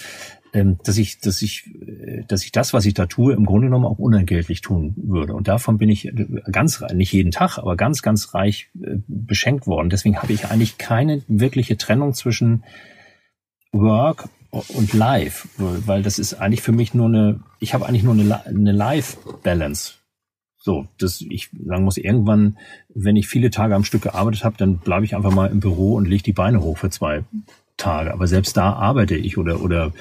[0.82, 3.84] dass ich, dass ich, äh, dass ich das, was ich da tue, im Grunde genommen
[3.84, 5.34] auch unentgeltlich tun würde.
[5.34, 6.12] Und davon bin ich
[6.50, 9.90] ganz, nicht jeden Tag, aber ganz, ganz reich äh, beschenkt worden.
[9.90, 12.64] Deswegen habe ich eigentlich keine wirkliche Trennung zwischen
[13.72, 18.14] Work und Live, weil das ist eigentlich für mich nur eine, ich habe eigentlich nur
[18.14, 19.94] eine, eine Life-Balance.
[20.56, 22.58] So, dass ich sagen muss, irgendwann,
[22.92, 25.94] wenn ich viele Tage am Stück gearbeitet habe, dann bleibe ich einfach mal im Büro
[25.94, 27.22] und lege die Beine hoch für zwei
[27.76, 28.12] Tage.
[28.12, 29.92] Aber selbst da arbeite ich oder oder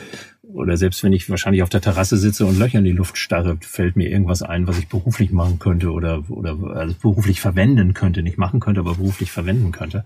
[0.55, 3.57] oder selbst wenn ich wahrscheinlich auf der Terrasse sitze und Löcher in die Luft starre,
[3.61, 8.23] fällt mir irgendwas ein, was ich beruflich machen könnte oder oder also beruflich verwenden könnte,
[8.23, 10.05] nicht machen könnte, aber beruflich verwenden könnte.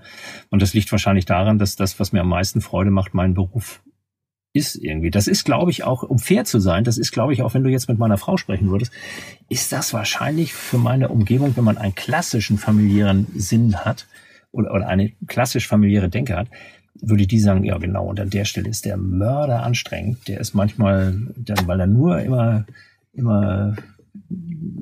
[0.49, 3.81] Und das liegt wahrscheinlich daran, dass das, was mir am meisten Freude macht, mein Beruf
[4.51, 5.11] ist irgendwie.
[5.11, 7.63] Das ist, glaube ich, auch, um fair zu sein, das ist, glaube ich, auch wenn
[7.63, 8.91] du jetzt mit meiner Frau sprechen würdest,
[9.47, 14.07] ist das wahrscheinlich für meine Umgebung, wenn man einen klassischen familiären Sinn hat
[14.51, 16.47] oder, oder eine klassisch familiäre Denke hat,
[16.95, 20.27] würde die sagen, ja genau, und an der Stelle ist der Mörder anstrengend.
[20.27, 22.65] Der ist manchmal, dann, weil er nur immer,
[23.13, 23.75] immer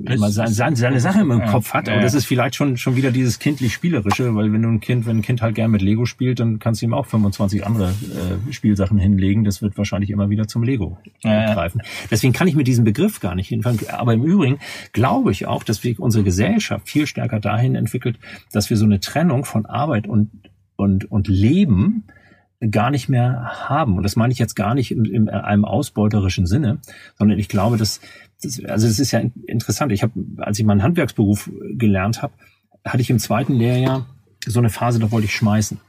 [0.04, 1.88] immer seine, seine, seine Sache im Kopf hat.
[1.88, 5.18] Aber das ist vielleicht schon, schon wieder dieses kindlich-spielerische, weil wenn du ein Kind, wenn
[5.18, 8.52] ein Kind halt gern mit Lego spielt, dann kannst du ihm auch 25 andere äh,
[8.52, 9.44] Spielsachen hinlegen.
[9.44, 11.82] Das wird wahrscheinlich immer wieder zum Lego ja, greifen.
[12.10, 13.80] Deswegen kann ich mit diesem Begriff gar nicht hinfangen.
[13.90, 14.58] Aber im Übrigen
[14.92, 18.18] glaube ich auch, dass wir unsere Gesellschaft viel stärker dahin entwickelt,
[18.52, 20.30] dass wir so eine Trennung von Arbeit und,
[20.78, 22.04] und, und Leben
[22.70, 23.96] gar nicht mehr haben.
[23.96, 26.78] Und das meine ich jetzt gar nicht in, in einem ausbeuterischen Sinne,
[27.16, 28.00] sondern ich glaube, dass
[28.42, 29.92] das, also es ist ja interessant.
[29.92, 32.32] Ich habe, als ich meinen Handwerksberuf gelernt habe,
[32.84, 34.06] hatte ich im zweiten Lehrjahr
[34.46, 35.80] so eine Phase, da wollte ich schmeißen.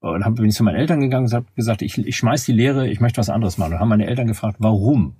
[0.00, 2.52] Und dann bin ich zu meinen Eltern gegangen und habe gesagt, ich, ich schmeiß die
[2.52, 3.74] Lehre, ich möchte was anderes machen.
[3.74, 5.14] Und haben meine Eltern gefragt, warum?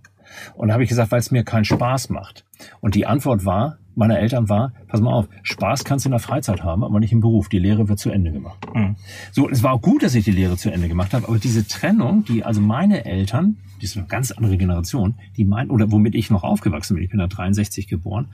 [0.54, 2.45] Und habe ich gesagt, weil es mir keinen Spaß macht.
[2.80, 6.20] Und die Antwort war, meiner Eltern war, pass mal auf, Spaß kannst du in der
[6.20, 7.48] Freizeit haben, aber nicht im Beruf.
[7.48, 8.58] Die Lehre wird zu Ende gemacht.
[8.74, 8.96] Mhm.
[9.32, 11.66] So, es war auch gut, dass ich die Lehre zu Ende gemacht habe, aber diese
[11.66, 16.14] Trennung, die also meine Eltern, die ist eine ganz andere Generation, die meinen, oder womit
[16.14, 18.28] ich noch aufgewachsen bin, ich bin da 63 geboren,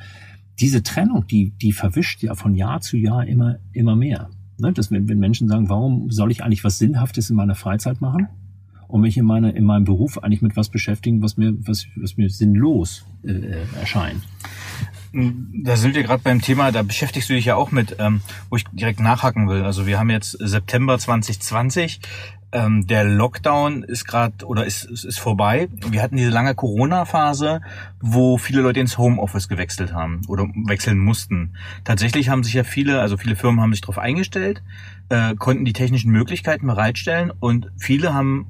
[0.60, 4.30] diese Trennung, die, die verwischt ja von Jahr zu Jahr immer, immer mehr.
[4.58, 4.72] Ne?
[4.72, 8.28] Dass wenn, wenn Menschen sagen, warum soll ich eigentlich was Sinnhaftes in meiner Freizeit machen?
[8.92, 12.18] Und mich in, meine, in meinem Beruf eigentlich mit was beschäftigen, was mir, was, was
[12.18, 14.22] mir sinnlos äh, erscheint.
[15.14, 18.56] Da sind wir gerade beim Thema, da beschäftigst du dich ja auch mit, ähm, wo
[18.56, 19.62] ich direkt nachhaken will.
[19.62, 22.00] Also wir haben jetzt September 2020,
[22.52, 25.68] ähm, der Lockdown ist gerade oder ist, ist vorbei.
[25.88, 27.62] Wir hatten diese lange Corona-Phase,
[28.00, 31.54] wo viele Leute ins Homeoffice gewechselt haben oder wechseln mussten.
[31.84, 34.62] Tatsächlich haben sich ja viele, also viele Firmen haben sich darauf eingestellt,
[35.08, 38.46] äh, konnten die technischen Möglichkeiten bereitstellen und viele haben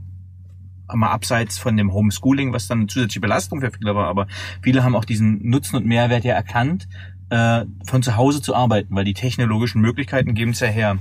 [0.94, 4.26] mal abseits von dem Homeschooling, was dann eine zusätzliche Belastung für viele war, aber
[4.62, 6.88] viele haben auch diesen Nutzen und Mehrwert ja erkannt,
[7.30, 10.98] äh, von zu Hause zu arbeiten, weil die technologischen Möglichkeiten geben es ja her.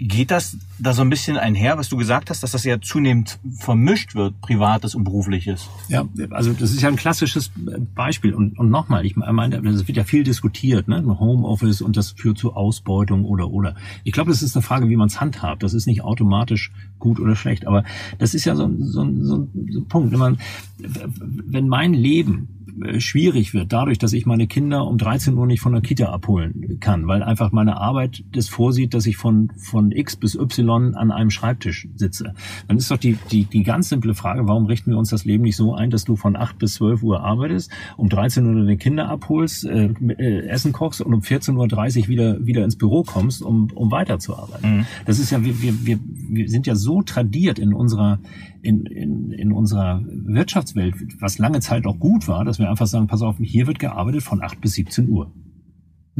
[0.00, 3.38] Geht das da so ein bisschen einher, was du gesagt hast, dass das ja zunehmend
[3.58, 5.68] vermischt wird, Privates und Berufliches?
[5.88, 7.50] Ja, also das ist ja ein klassisches
[7.94, 8.32] Beispiel.
[8.32, 11.04] Und, und nochmal, ich meine, es wird ja viel diskutiert, ne?
[11.18, 13.74] Homeoffice und das führt zu Ausbeutung oder oder.
[14.04, 15.64] Ich glaube, das ist eine Frage, wie man es handhabt.
[15.64, 17.66] Das ist nicht automatisch gut oder schlecht.
[17.66, 17.82] Aber
[18.18, 20.12] das ist ja so, so, so ein Punkt.
[20.12, 20.38] Wenn, man,
[20.78, 22.57] wenn mein Leben äh,
[22.98, 26.78] schwierig wird, dadurch, dass ich meine Kinder um 13 Uhr nicht von der Kita abholen
[26.80, 31.10] kann, weil einfach meine Arbeit das vorsieht, dass ich von, von X bis Y an
[31.10, 32.34] einem Schreibtisch sitze.
[32.66, 35.44] Dann ist doch die, die, die ganz simple Frage, warum richten wir uns das Leben
[35.44, 38.76] nicht so ein, dass du von 8 bis 12 Uhr arbeitest, um 13 Uhr deine
[38.76, 43.42] Kinder abholst, äh, äh, Essen kochst und um 14.30 Uhr wieder, wieder ins Büro kommst,
[43.42, 44.78] um, um weiterzuarbeiten.
[44.78, 44.86] Mhm.
[45.06, 48.18] Das ist ja, wir, wir, wir, wir sind ja so tradiert in unserer
[48.62, 53.06] in, in, in unserer Wirtschaftswelt, was lange Zeit auch gut war, dass wir einfach sagen,
[53.06, 55.32] pass auf, hier wird gearbeitet von 8 bis 17 Uhr.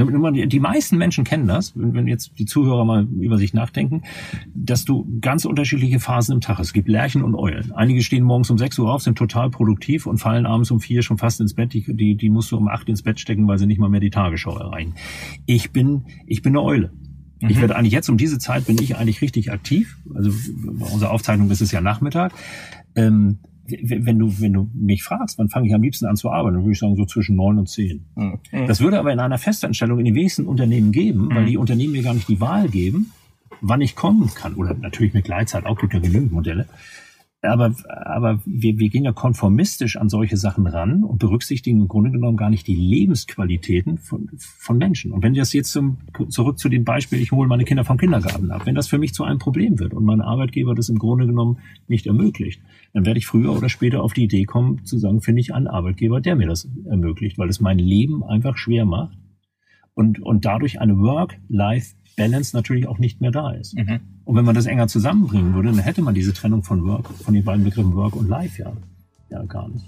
[0.00, 4.02] Die meisten Menschen kennen das, wenn jetzt die Zuhörer mal über sich nachdenken,
[4.54, 6.68] dass du ganz unterschiedliche Phasen im Tag hast.
[6.68, 7.72] Es gibt Lerchen und Eulen.
[7.72, 11.02] Einige stehen morgens um 6 Uhr auf, sind total produktiv und fallen abends um 4
[11.02, 11.72] schon fast ins Bett.
[11.72, 13.98] Die, die, die musst du um 8 ins Bett stecken, weil sie nicht mal mehr
[13.98, 14.94] die Tagesschau erreichen.
[15.46, 16.92] Ich bin, ich bin eine Eule.
[17.40, 17.50] Mhm.
[17.50, 19.96] Ich werde eigentlich jetzt um diese Zeit bin ich eigentlich richtig aktiv.
[20.14, 22.32] Also bei unserer Aufzeichnung ist es ja Nachmittag.
[22.94, 23.38] Ähm,
[23.82, 26.64] wenn du, wenn du mich fragst, wann fange ich am liebsten an zu arbeiten, dann
[26.64, 28.06] würde ich sagen, so zwischen neun und zehn.
[28.16, 28.38] Mhm.
[28.66, 31.34] Das würde aber in einer Festanstellung in den wenigsten Unternehmen geben, mhm.
[31.34, 33.12] weil die Unternehmen mir gar nicht die Wahl geben,
[33.60, 34.54] wann ich kommen kann.
[34.54, 36.66] Oder natürlich mit Gleitzeit, auch gibt ja genügend Modelle
[37.40, 42.10] aber, aber wir, wir gehen ja konformistisch an solche Sachen ran und berücksichtigen im Grunde
[42.10, 45.12] genommen gar nicht die Lebensqualitäten von, von Menschen.
[45.12, 45.98] Und wenn das jetzt zum,
[46.30, 49.14] zurück zu dem Beispiel, ich hole meine Kinder vom Kindergarten ab, wenn das für mich
[49.14, 52.60] zu einem Problem wird und mein Arbeitgeber das im Grunde genommen nicht ermöglicht,
[52.92, 55.68] dann werde ich früher oder später auf die Idee kommen, zu sagen, finde ich einen
[55.68, 59.16] Arbeitgeber, der mir das ermöglicht, weil es mein Leben einfach schwer macht
[59.94, 63.74] und, und dadurch eine Work-Life Balance natürlich auch nicht mehr da ist.
[63.74, 64.00] Mhm.
[64.24, 67.32] Und wenn man das enger zusammenbringen würde, dann hätte man diese Trennung von Work, von
[67.32, 68.72] den beiden Begriffen Work und Life ja,
[69.30, 69.86] ja gar nicht.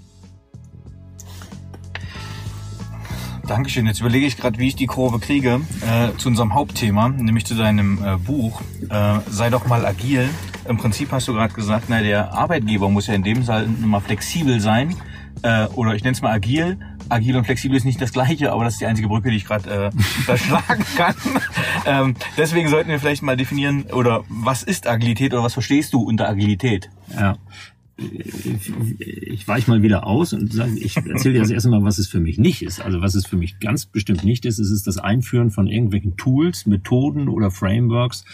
[3.47, 3.85] Dankeschön.
[3.85, 7.55] Jetzt überlege ich gerade, wie ich die Kurve kriege äh, zu unserem Hauptthema, nämlich zu
[7.55, 8.61] deinem äh, Buch.
[8.89, 10.29] Äh, sei doch mal agil.
[10.69, 13.99] Im Prinzip hast du gerade gesagt, na, der Arbeitgeber muss ja in dem Fall immer
[13.99, 14.95] flexibel sein.
[15.41, 16.77] Äh, oder ich nenne es mal agil
[17.11, 19.45] agil und flexibel ist nicht das gleiche, aber das ist die einzige Brücke, die ich
[19.45, 19.91] gerade äh,
[20.25, 21.15] verschlagen kann.
[21.85, 26.01] ähm, deswegen sollten wir vielleicht mal definieren, oder was ist Agilität oder was verstehst du
[26.01, 26.89] unter Agilität?
[27.13, 27.37] Ja.
[27.97, 28.73] Ich,
[29.05, 32.07] ich weiche mal wieder aus und sage, ich erzähle dir das erste Mal, was es
[32.07, 32.81] für mich nicht ist.
[32.81, 36.65] Also was es für mich ganz bestimmt nicht ist, ist das Einführen von irgendwelchen Tools,
[36.65, 38.25] Methoden oder Frameworks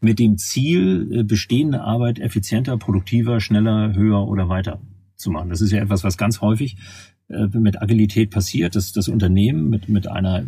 [0.00, 4.80] mit dem Ziel, äh, bestehende Arbeit effizienter, produktiver, schneller, höher oder weiter
[5.20, 5.50] zu machen.
[5.50, 6.76] Das ist ja etwas, was ganz häufig
[7.52, 10.42] mit Agilität passiert, dass das Unternehmen mit, mit einer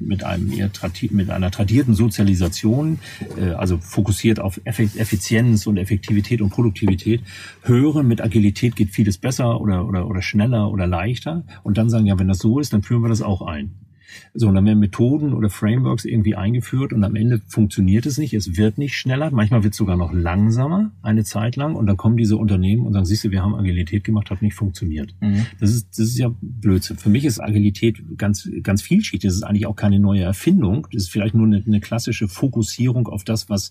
[0.00, 0.70] mit einem eher
[1.10, 2.98] mit einer tradierten Sozialisation,
[3.38, 7.22] äh, also fokussiert auf Effizienz und Effektivität und Produktivität,
[7.62, 12.06] hören, mit Agilität geht vieles besser oder, oder, oder schneller oder leichter und dann sagen,
[12.06, 13.85] ja, wenn das so ist, dann führen wir das auch ein.
[14.34, 18.34] So, und dann werden Methoden oder Frameworks irgendwie eingeführt und am Ende funktioniert es nicht,
[18.34, 21.96] es wird nicht schneller, manchmal wird es sogar noch langsamer eine Zeit lang und dann
[21.96, 25.14] kommen diese Unternehmen und sagen, siehst du, wir haben Agilität gemacht, hat nicht funktioniert.
[25.20, 25.46] Mhm.
[25.60, 26.96] Das, ist, das ist ja Blödsinn.
[26.96, 29.28] Für mich ist Agilität ganz, ganz vielschichtig.
[29.28, 30.86] Das ist eigentlich auch keine neue Erfindung.
[30.92, 33.70] Das ist vielleicht nur eine, eine klassische Fokussierung auf das, was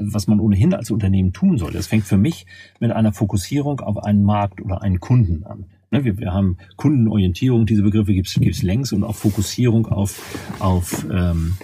[0.00, 1.72] was man ohnehin als Unternehmen tun soll.
[1.72, 2.46] Das fängt für mich
[2.78, 5.66] mit einer Fokussierung auf einen Markt oder einen Kunden an.
[5.90, 10.20] Ne, wir, wir haben Kundenorientierung, diese Begriffe gibt es längs und auch Fokussierung auf,
[10.58, 11.54] auf, ähm,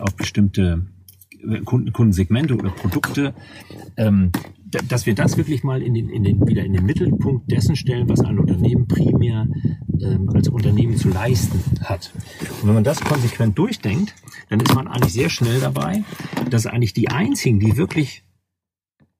[0.00, 0.86] auf bestimmte
[1.64, 3.34] Kunden, Kundensegmente oder Produkte,
[3.96, 4.32] ähm,
[4.88, 8.08] dass wir das wirklich mal in den, in den, wieder in den Mittelpunkt dessen stellen,
[8.08, 9.46] was ein Unternehmen primär
[10.00, 12.12] ähm, als Unternehmen zu leisten hat.
[12.60, 14.14] Und wenn man das konsequent durchdenkt,
[14.48, 16.02] dann ist man eigentlich sehr schnell dabei,
[16.50, 18.24] dass eigentlich die einzigen, die wirklich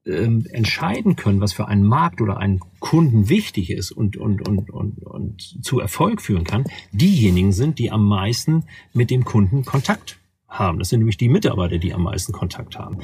[0.06, 4.70] ähm, entscheiden können, was für einen Markt oder einen Kunden wichtig ist und, und, und,
[4.70, 10.18] und, und zu Erfolg führen kann, diejenigen sind, die am meisten mit dem Kunden Kontakt
[10.48, 10.78] haben.
[10.78, 12.98] Das sind nämlich die Mitarbeiter, die am meisten Kontakt haben.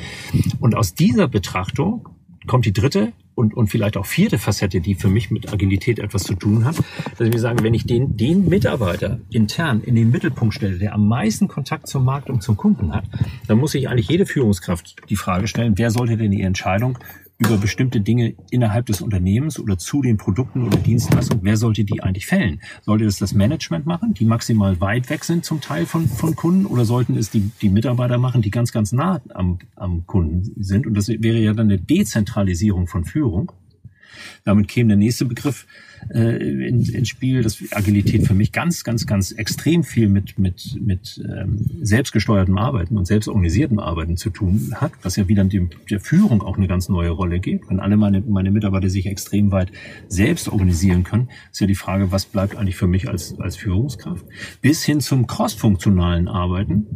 [0.61, 2.09] Und aus dieser Betrachtung
[2.47, 6.25] kommt die dritte und, und vielleicht auch vierte Facette, die für mich mit Agilität etwas
[6.25, 6.77] zu tun hat,
[7.19, 11.09] dass wir sagen, wenn ich den, den Mitarbeiter intern in den Mittelpunkt stelle, der am
[11.09, 13.05] meisten Kontakt zum Markt und zum Kunden hat,
[13.47, 16.99] dann muss ich eigentlich jede Führungskraft die Frage stellen, wer sollte denn die Entscheidung
[17.45, 22.03] über bestimmte Dinge innerhalb des Unternehmens oder zu den Produkten oder Dienstleistungen, wer sollte die
[22.03, 22.61] eigentlich fällen?
[22.83, 26.67] Sollte es das Management machen, die maximal weit weg sind zum Teil von, von Kunden,
[26.67, 30.87] oder sollten es die, die Mitarbeiter machen, die ganz, ganz nah am, am Kunden sind?
[30.87, 33.53] Und das wäre ja dann eine Dezentralisierung von Führung.
[34.45, 35.67] Damit käme der nächste Begriff
[36.11, 40.79] äh, ins, ins Spiel, dass Agilität für mich ganz, ganz, ganz extrem viel mit, mit,
[40.81, 46.01] mit ähm, selbstgesteuertem Arbeiten und selbstorganisiertem Arbeiten zu tun hat, was ja wieder dem, der
[46.01, 47.71] Führung auch eine ganz neue Rolle gibt.
[47.71, 49.73] Wenn alle meine, meine Mitarbeiter sich extrem weit
[50.09, 54.25] selbst organisieren können, ist ja die Frage, was bleibt eigentlich für mich als, als Führungskraft?
[54.61, 56.87] Bis hin zum crossfunktionalen Arbeiten.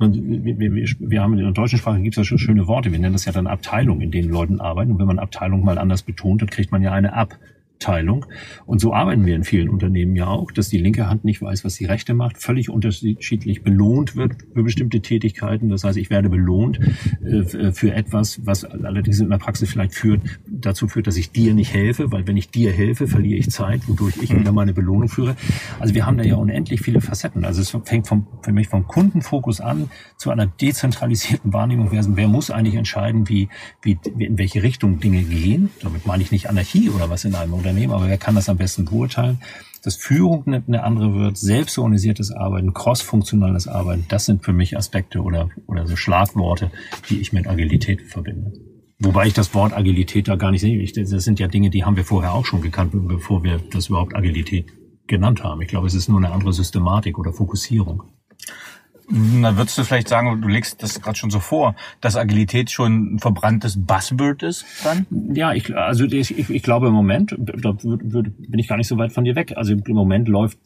[0.00, 2.92] Wir, wir, wir haben in der deutschen Sprache gibt es ja schon schöne Worte.
[2.92, 4.92] Wir nennen das ja dann Abteilung, in denen Leuten arbeiten.
[4.92, 7.36] Und wenn man Abteilung mal anders betont, dann kriegt man ja eine Ab.
[7.78, 8.26] Teilung.
[8.66, 11.64] Und so arbeiten wir in vielen Unternehmen ja auch, dass die linke Hand nicht weiß,
[11.64, 15.68] was die rechte macht, völlig unterschiedlich belohnt wird für bestimmte Tätigkeiten.
[15.68, 16.80] Das heißt, ich werde belohnt
[17.24, 21.54] äh, für etwas, was allerdings in der Praxis vielleicht führt, dazu führt, dass ich dir
[21.54, 25.08] nicht helfe, weil wenn ich dir helfe, verliere ich Zeit, wodurch ich wieder meine Belohnung
[25.08, 25.36] führe.
[25.78, 27.44] Also wir haben da ja unendlich viele Facetten.
[27.44, 31.92] Also es fängt vom, für mich vom Kundenfokus an zu einer dezentralisierten Wahrnehmung.
[31.92, 33.48] Wer, wer muss eigentlich entscheiden, wie,
[33.82, 35.70] wie, in welche Richtung Dinge gehen?
[35.82, 38.48] Damit meine ich nicht Anarchie oder was in einem Unternehmen Unternehmen, aber wer kann das
[38.48, 39.40] am besten beurteilen?
[39.82, 45.50] Dass Führung eine andere wird, selbstorganisiertes Arbeiten, crossfunktionales Arbeiten, das sind für mich Aspekte oder,
[45.66, 46.70] oder so Schlagworte,
[47.08, 48.52] die ich mit Agilität verbinde.
[48.98, 50.84] Wobei ich das Wort Agilität da gar nicht sehe.
[50.92, 54.16] Das sind ja Dinge, die haben wir vorher auch schon gekannt, bevor wir das überhaupt
[54.16, 54.66] Agilität
[55.06, 55.62] genannt haben.
[55.62, 58.02] Ich glaube, es ist nur eine andere Systematik oder Fokussierung.
[59.10, 63.14] Na, würdest du vielleicht sagen, du legst das gerade schon so vor, dass Agilität schon
[63.14, 65.06] ein verbranntes Buzzword ist dann?
[65.34, 69.12] Ja, ich, also ich, ich glaube im Moment, da bin ich gar nicht so weit
[69.12, 69.54] von dir weg.
[69.56, 70.58] Also im Moment läuft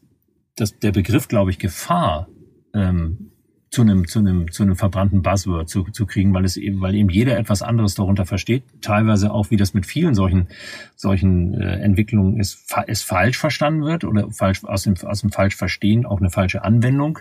[0.57, 2.29] das, der Begriff, glaube ich, Gefahr,
[2.75, 3.31] ähm,
[3.71, 6.95] zu einem, zu einem, zu einem verbrannten Buzzword zu, zu kriegen, weil es eben, weil
[6.95, 8.65] eben jeder etwas anderes darunter versteht.
[8.83, 10.49] Teilweise auch, wie das mit vielen solchen,
[10.95, 15.33] solchen äh, Entwicklungen ist, fa ist falsch verstanden wird oder falsch, aus dem, aus dem
[15.33, 17.21] falsch verstehen auch eine falsche Anwendung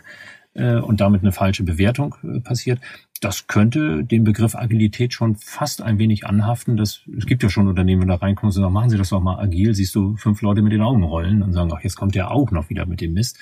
[0.53, 2.79] äh, und damit eine falsche Bewertung äh, passiert.
[3.21, 6.75] Das könnte den Begriff Agilität schon fast ein wenig anhaften.
[6.75, 9.39] Das, es gibt ja schon Unternehmen, da reinkommen und sagen, machen Sie das doch mal
[9.39, 12.31] agil, siehst du fünf Leute mit den Augen rollen und sagen, ach, jetzt kommt der
[12.31, 13.37] auch noch wieder mit dem Mist.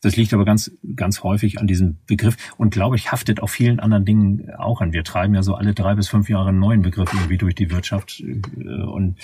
[0.00, 3.80] Das liegt aber ganz, ganz häufig an diesem Begriff und glaube ich, haftet auf vielen
[3.80, 4.92] anderen Dingen auch an.
[4.92, 7.70] Wir treiben ja so alle drei bis fünf Jahre einen neuen Begriff irgendwie durch die
[7.70, 9.16] Wirtschaft äh, und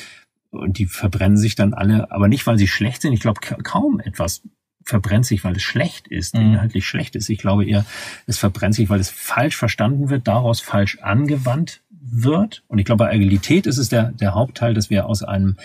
[0.51, 3.14] und die verbrennen sich dann alle, aber nicht, weil sie schlecht sind.
[3.14, 4.42] Ich glaube, kaum etwas
[4.85, 6.42] verbrennt sich, weil es schlecht ist, mhm.
[6.42, 7.29] inhaltlich schlecht ist.
[7.29, 7.85] Ich glaube eher,
[8.27, 12.62] es verbrennt sich, weil es falsch verstanden wird, daraus falsch angewandt wird.
[12.68, 15.57] Und ich glaube, bei Agilität ist es der, der Hauptteil, dass wir aus einem,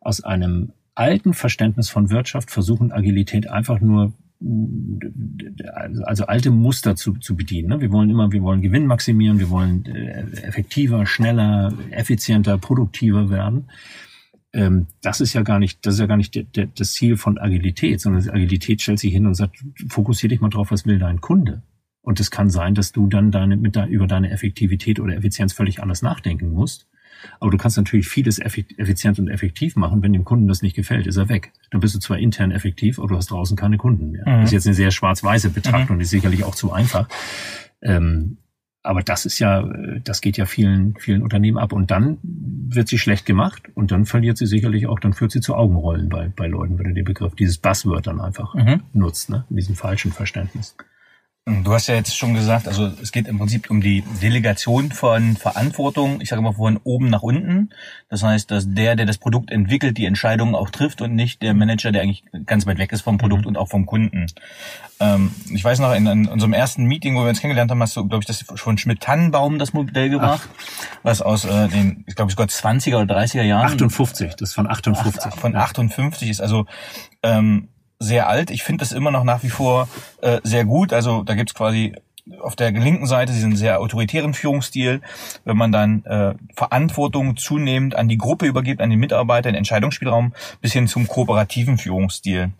[0.00, 4.12] aus einem alten Verständnis von Wirtschaft versuchen, Agilität einfach nur
[6.02, 7.68] also alte Muster zu, zu bedienen.
[7.68, 7.80] Ne?
[7.80, 13.68] Wir wollen immer, wir wollen Gewinn maximieren, wir wollen äh, effektiver, schneller, effizienter, produktiver werden
[14.54, 17.16] ähm, das ist ja gar nicht, das ist ja gar nicht der, der, das Ziel
[17.16, 20.98] von Agilität, sondern Agilität stellt sich hin und sagt, fokussier dich mal drauf, was will
[20.98, 21.62] dein Kunde.
[22.00, 25.52] Und es kann sein, dass du dann deine, mit da, über deine Effektivität oder Effizienz
[25.52, 26.86] völlig anders nachdenken musst.
[27.40, 30.02] Aber du kannst natürlich vieles effizient und effektiv machen.
[30.02, 31.52] Wenn dem Kunden das nicht gefällt, ist er weg.
[31.70, 34.28] Dann bist du zwar intern effektiv, aber du hast draußen keine Kunden mehr.
[34.28, 34.40] Mhm.
[34.40, 36.00] Das ist jetzt eine sehr schwarz-weiße Betrachtung, mhm.
[36.00, 37.08] die ist sicherlich auch zu einfach.
[37.80, 38.36] Ähm,
[38.84, 39.66] aber das ist ja,
[40.04, 41.72] das geht ja vielen, vielen Unternehmen ab.
[41.72, 45.40] Und dann wird sie schlecht gemacht und dann verliert sie sicherlich auch, dann führt sie
[45.40, 48.82] zu Augenrollen bei, bei Leuten, wenn du den Begriff, dieses Buzzword dann einfach mhm.
[48.92, 50.76] nutzt, ne, in diesem falschen Verständnis.
[51.46, 55.36] Du hast ja jetzt schon gesagt, also es geht im Prinzip um die Delegation von
[55.36, 57.68] Verantwortung, ich sage mal von oben nach unten.
[58.08, 61.52] Das heißt, dass der, der das Produkt entwickelt, die Entscheidungen auch trifft und nicht der
[61.52, 63.48] Manager, der eigentlich ganz weit weg ist vom Produkt mhm.
[63.48, 64.24] und auch vom Kunden.
[65.00, 67.94] Ähm, ich weiß noch, in, in, unserem ersten Meeting, wo wir uns kennengelernt haben, hast
[67.94, 70.98] du, glaube ich, das von Schmidt-Tannenbaum das Modell gebracht, Ach.
[71.02, 73.66] was aus äh, den, ich glaube, sogar 20er oder 30er Jahren.
[73.66, 75.22] 58, das ist von 58.
[75.26, 76.64] Ach, von 58 ist also
[77.22, 77.68] ähm,
[78.04, 78.50] sehr alt.
[78.50, 79.88] Ich finde das immer noch nach wie vor
[80.22, 80.92] äh, sehr gut.
[80.92, 81.94] Also da gibt's quasi
[82.40, 85.02] auf der linken Seite diesen sehr autoritären Führungsstil,
[85.44, 90.32] wenn man dann äh, Verantwortung zunehmend an die Gruppe übergibt, an den Mitarbeiter, den Entscheidungsspielraum,
[90.60, 92.52] bis hin zum kooperativen Führungsstil.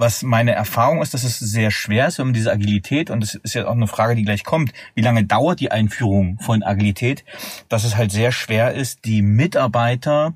[0.00, 3.34] Was meine Erfahrung ist, dass es sehr schwer ist, wenn man diese Agilität, und das
[3.34, 7.24] ist ja auch eine Frage, die gleich kommt, wie lange dauert die Einführung von Agilität,
[7.68, 10.34] dass es halt sehr schwer ist, die Mitarbeiter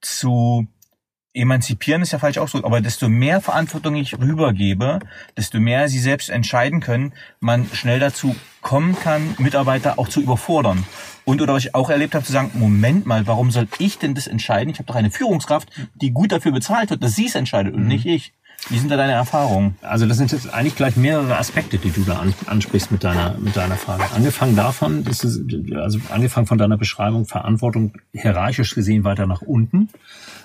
[0.00, 0.68] zu
[1.32, 4.98] emanzipieren ist ja falsch ausgedrückt, aber desto mehr Verantwortung ich rübergebe,
[5.36, 10.84] desto mehr sie selbst entscheiden können, man schnell dazu kommen kann, Mitarbeiter auch zu überfordern.
[11.24, 14.14] Und oder was ich auch erlebt habe, zu sagen, Moment mal, warum soll ich denn
[14.14, 14.70] das entscheiden?
[14.70, 17.82] Ich habe doch eine Führungskraft, die gut dafür bezahlt wird, dass sie es entscheidet und
[17.82, 17.88] mhm.
[17.88, 18.32] nicht ich.
[18.68, 19.76] Wie sind da deine Erfahrungen?
[19.82, 23.56] Also das sind jetzt eigentlich gleich mehrere Aspekte, die du da ansprichst mit deiner, mit
[23.56, 24.04] deiner Frage.
[24.14, 25.40] Angefangen davon, ist es,
[25.74, 29.88] also angefangen von deiner Beschreibung, Verantwortung hierarchisch gesehen weiter nach unten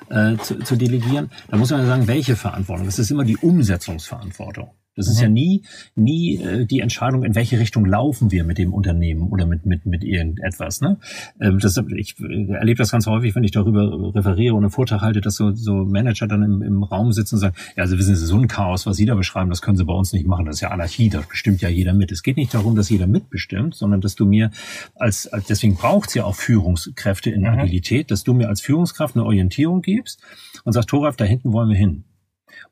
[0.10, 1.30] äh, zu, zu delegieren.
[1.50, 2.86] Da muss man sagen, welche Verantwortung?
[2.86, 4.72] Das ist immer die Umsetzungsverantwortung.
[4.96, 5.24] Das ist mhm.
[5.24, 5.62] ja nie,
[5.96, 9.86] nie äh, die Entscheidung, in welche Richtung laufen wir mit dem Unternehmen oder mit mit
[9.86, 10.82] mit irgendetwas.
[10.82, 10.98] Ne?
[11.40, 15.02] Ähm, das, ich äh, erlebe das ganz häufig, wenn ich darüber referiere und einen Vortrag
[15.02, 18.16] halte, dass so, so Manager dann im, im Raum sitzen und sagen: Ja, also wissen
[18.16, 20.46] Sie, so ein Chaos, was Sie da beschreiben, das können Sie bei uns nicht machen.
[20.46, 22.12] Das ist ja Anarchie, da bestimmt ja jeder mit.
[22.12, 24.52] Es geht nicht darum, dass jeder mitbestimmt, sondern dass du mir
[24.96, 27.48] als, als deswegen braucht es ja auch Führungskräfte in mhm.
[27.48, 30.22] Agilität, dass du mir als Führungskraft eine Orientierung gibst
[30.64, 32.06] und sagst, Thoralf, da hinten wollen wir hin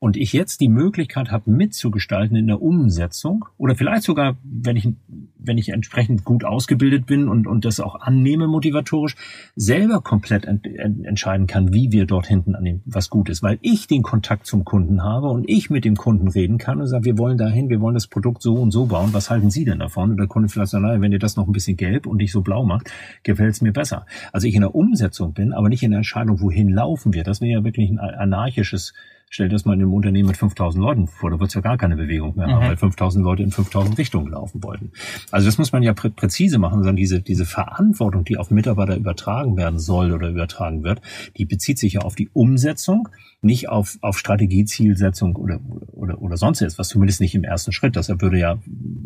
[0.03, 4.89] und ich jetzt die Möglichkeit habe, mitzugestalten in der Umsetzung oder vielleicht sogar, wenn ich,
[5.37, 9.15] wenn ich entsprechend gut ausgebildet bin und, und das auch annehme motivatorisch,
[9.55, 13.43] selber komplett ent, ent, entscheiden kann, wie wir dort hinten an dem was gut ist,
[13.43, 16.87] weil ich den Kontakt zum Kunden habe und ich mit dem Kunden reden kann und
[16.87, 19.63] sage, wir wollen dahin, wir wollen das Produkt so und so bauen, was halten Sie
[19.63, 20.11] denn davon?
[20.11, 22.33] Und der Kunde vielleicht sagt, naja, wenn ihr das noch ein bisschen gelb und nicht
[22.33, 22.91] so blau macht,
[23.23, 24.05] gefällt es mir besser.
[24.33, 27.23] Also ich in der Umsetzung bin, aber nicht in der Entscheidung, wohin laufen wir.
[27.23, 28.91] Das wäre ja wirklich ein anarchisches
[29.33, 31.61] Stell dir das mal in einem Unternehmen mit 5000 Leuten vor, da wird es ja
[31.61, 32.69] gar keine Bewegung mehr haben, mhm.
[32.69, 34.91] weil 5000 Leute in 5000 Richtungen laufen wollten.
[35.31, 38.95] Also das muss man ja prä präzise machen, sondern diese, diese Verantwortung, die auf Mitarbeiter
[38.95, 41.01] übertragen werden soll oder übertragen wird,
[41.35, 43.09] die bezieht sich ja auf die Umsetzung,
[43.41, 45.59] nicht auf, auf Strategiezielsetzung oder,
[45.91, 47.95] oder, oder sonst etwas, zumindest nicht im ersten Schritt.
[47.95, 48.59] Das würde ja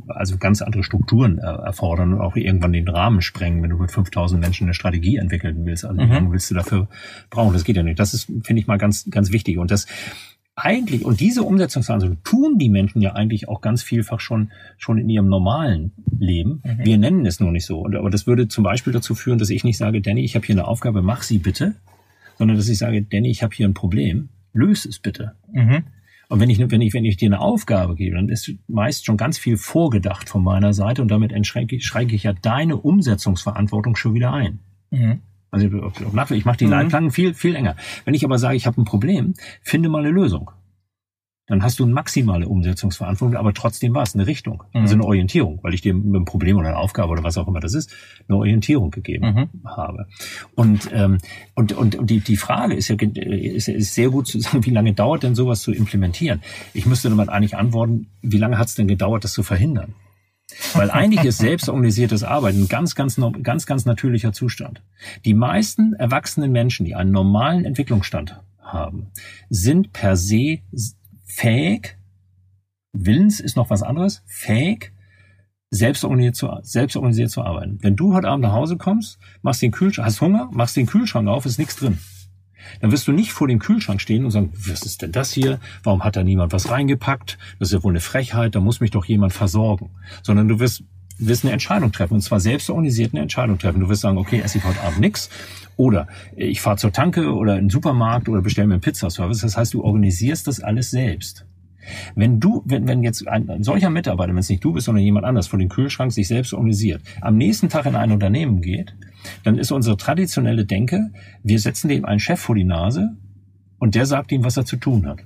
[0.09, 3.91] also ganz andere Strukturen äh, erfordern und auch irgendwann den Rahmen sprengen, wenn du mit
[3.91, 5.85] 5000 Menschen eine Strategie entwickeln willst.
[5.85, 6.31] Also mhm.
[6.31, 6.87] willst du dafür
[7.29, 7.53] brauchen?
[7.53, 7.97] Das geht ja nicht.
[7.97, 9.57] Das ist, finde ich mal ganz, ganz wichtig.
[9.57, 9.87] Und das
[10.57, 15.07] eigentlich, und diese Umsetzungsverantwortung tun die Menschen ja eigentlich auch ganz vielfach schon, schon in
[15.07, 16.63] ihrem normalen Leben.
[16.63, 16.83] Mhm.
[16.83, 17.85] Wir nennen es nur nicht so.
[17.85, 20.55] Aber das würde zum Beispiel dazu führen, dass ich nicht sage, Danny, ich habe hier
[20.55, 21.75] eine Aufgabe, mach sie bitte,
[22.39, 25.33] sondern dass ich sage, Danny, ich habe hier ein Problem, löse es bitte.
[25.53, 25.83] Mhm.
[26.29, 29.15] Und wenn ich, wenn ich, wenn ich dir eine Aufgabe gebe, dann ist meist schon
[29.15, 33.95] ganz viel vorgedacht von meiner Seite und damit schränke ich, schränke ich ja deine Umsetzungsverantwortung
[33.95, 34.59] schon wieder ein.
[34.89, 35.19] Mhm.
[35.51, 35.65] Also
[36.33, 36.71] ich mache die mhm.
[36.71, 37.75] Leitplanken viel, viel enger.
[38.05, 40.51] Wenn ich aber sage, ich habe ein Problem, finde mal eine Lösung.
[41.47, 44.81] Dann hast du eine maximale Umsetzungsverantwortung, aber trotzdem war es eine Richtung, mhm.
[44.81, 47.47] also eine Orientierung, weil ich dir mit einem Problem oder einer Aufgabe oder was auch
[47.47, 47.95] immer das ist,
[48.27, 49.65] eine Orientierung gegeben mhm.
[49.65, 50.07] habe.
[50.55, 51.19] Und, ähm,
[51.55, 54.71] und, und, und die, die Frage ist ja ist, ist sehr gut zu sagen, wie
[54.71, 56.41] lange dauert denn sowas zu implementieren?
[56.73, 59.95] Ich müsste damit eigentlich antworten, wie lange hat es denn gedauert, das zu verhindern?
[60.73, 64.81] Weil eigentlich ist selbstorganisiertes Arbeiten ein ganz, ganz, ganz, ganz natürlicher Zustand.
[65.25, 69.07] Die meisten erwachsenen Menschen, die einen normalen Entwicklungsstand haben,
[69.49, 70.59] sind per se
[71.25, 71.97] fähig,
[72.93, 74.91] Willens ist noch was anderes, fähig,
[75.69, 77.77] selbstorganisiert zu, selbstorganisiert zu arbeiten.
[77.81, 81.27] Wenn du heute Abend nach Hause kommst, machst den Kühlschrank, hast Hunger, machst den Kühlschrank
[81.27, 81.99] auf, ist nichts drin
[82.81, 85.59] dann wirst du nicht vor dem Kühlschrank stehen und sagen, was ist denn das hier?
[85.83, 87.37] Warum hat da niemand was reingepackt?
[87.59, 89.89] Das ist ja wohl eine Frechheit, da muss mich doch jemand versorgen.
[90.23, 90.83] Sondern du wirst,
[91.17, 93.79] wirst eine Entscheidung treffen, und zwar selbst organisiert eine Entscheidung treffen.
[93.79, 95.29] Du wirst sagen, okay, esse ich heute Abend nix.
[95.75, 99.41] Oder ich fahre zur Tanke oder in den Supermarkt oder bestelle mir einen Pizzaservice.
[99.41, 101.45] Das heißt, du organisierst das alles selbst.
[102.15, 105.03] Wenn du, wenn, wenn jetzt ein, ein solcher Mitarbeiter, wenn es nicht du bist, sondern
[105.03, 108.93] jemand anders vor dem Kühlschrank sich selbst organisiert, am nächsten Tag in ein Unternehmen geht
[109.43, 111.11] dann ist unsere traditionelle Denke,
[111.43, 113.15] wir setzen dem einen Chef vor die Nase
[113.79, 115.19] und der sagt ihm, was er zu tun hat.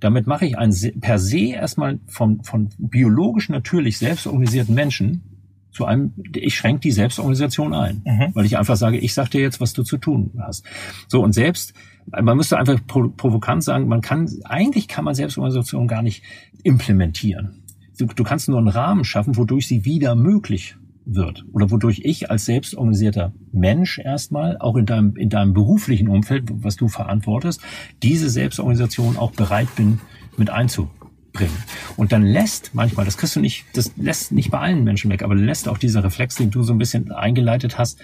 [0.00, 5.22] Damit mache ich einen per se erstmal von, von biologisch natürlich selbstorganisierten Menschen
[5.70, 8.30] zu einem, ich schränke die Selbstorganisation ein, mhm.
[8.34, 10.64] weil ich einfach sage, ich sag dir jetzt, was du zu tun hast.
[11.08, 11.74] So und selbst,
[12.10, 16.22] man müsste einfach provokant sagen, man kann, eigentlich kann man Selbstorganisation gar nicht
[16.62, 17.62] implementieren.
[17.98, 20.76] Du, du kannst nur einen Rahmen schaffen, wodurch sie wieder möglich
[21.06, 26.44] wird oder wodurch ich als selbstorganisierter Mensch erstmal auch in deinem, in deinem beruflichen Umfeld,
[26.50, 27.60] was du verantwortest,
[28.02, 30.00] diese Selbstorganisation auch bereit bin,
[30.36, 31.56] mit einzubringen.
[31.96, 35.22] Und dann lässt manchmal, das kriegst du nicht, das lässt nicht bei allen Menschen weg,
[35.22, 38.00] aber lässt auch dieser Reflex, den du so ein bisschen eingeleitet hast,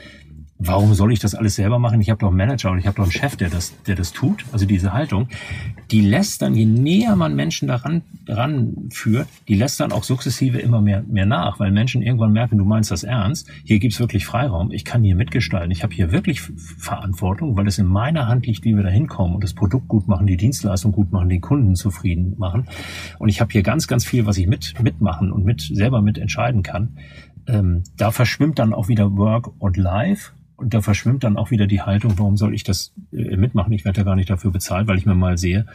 [0.61, 2.01] warum soll ich das alles selber machen?
[2.01, 4.13] Ich habe doch einen Manager und ich habe doch einen Chef, der das, der das
[4.13, 4.45] tut.
[4.53, 5.29] Also diese Haltung,
[5.91, 10.59] die lässt dann, je näher man Menschen daran, daran führt, die lässt dann auch sukzessive
[10.59, 13.49] immer mehr, mehr nach, weil Menschen irgendwann merken, du meinst das ernst.
[13.65, 14.71] Hier gibt's wirklich Freiraum.
[14.71, 15.71] Ich kann hier mitgestalten.
[15.71, 19.35] Ich habe hier wirklich Verantwortung, weil es in meiner Hand liegt, wie wir da hinkommen
[19.35, 22.69] und das Produkt gut machen, die Dienstleistung gut machen, den Kunden zufrieden machen.
[23.19, 26.63] Und ich habe hier ganz, ganz viel, was ich mit mitmachen und mit selber mitentscheiden
[26.63, 26.99] kann.
[27.47, 31.67] Ähm, da verschwimmt dann auch wieder Work und Life und da verschwimmt dann auch wieder
[31.67, 33.73] die Haltung, warum soll ich das äh, mitmachen?
[33.73, 35.67] Ich werde ja gar nicht dafür bezahlt, weil ich mir mal sehe,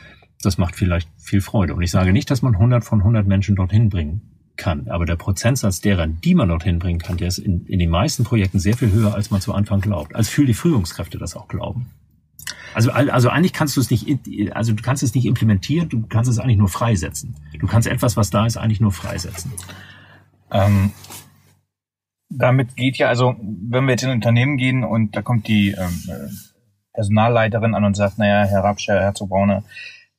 [0.41, 1.73] das macht vielleicht viel Freude.
[1.73, 4.21] Und ich sage nicht, dass man 100 von 100 Menschen dorthin bringen
[4.57, 4.87] kann.
[4.87, 8.23] Aber der Prozentsatz derer, die man dorthin bringen kann, der ist in, in den meisten
[8.23, 10.15] Projekten sehr viel höher, als man zu Anfang glaubt.
[10.15, 11.87] Als für die Führungskräfte das auch glauben.
[12.75, 14.05] Also, also eigentlich kannst du es nicht,
[14.53, 17.35] also du kannst es nicht implementieren, du kannst es eigentlich nur freisetzen.
[17.57, 19.51] Du kannst etwas, was da ist, eigentlich nur freisetzen.
[20.51, 20.91] Ähm,
[22.37, 25.69] damit geht ja, also wenn wir jetzt in ein Unternehmen gehen und da kommt die
[25.71, 26.29] ähm, äh,
[26.93, 29.63] Personalleiterin an und sagt, naja, Herr Rapsch, Herr Herzog Braune,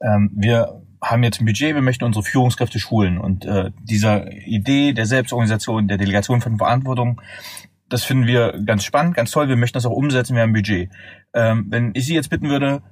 [0.01, 3.19] ähm, wir haben jetzt ein Budget, wir möchten unsere Führungskräfte schulen.
[3.19, 7.21] Und äh, dieser Idee der Selbstorganisation, der Delegation von Verantwortung,
[7.89, 9.49] das finden wir ganz spannend, ganz toll.
[9.49, 10.91] Wir möchten das auch umsetzen, wir haben ein Budget.
[11.35, 12.83] Ähm, wenn ich Sie jetzt bitten würde,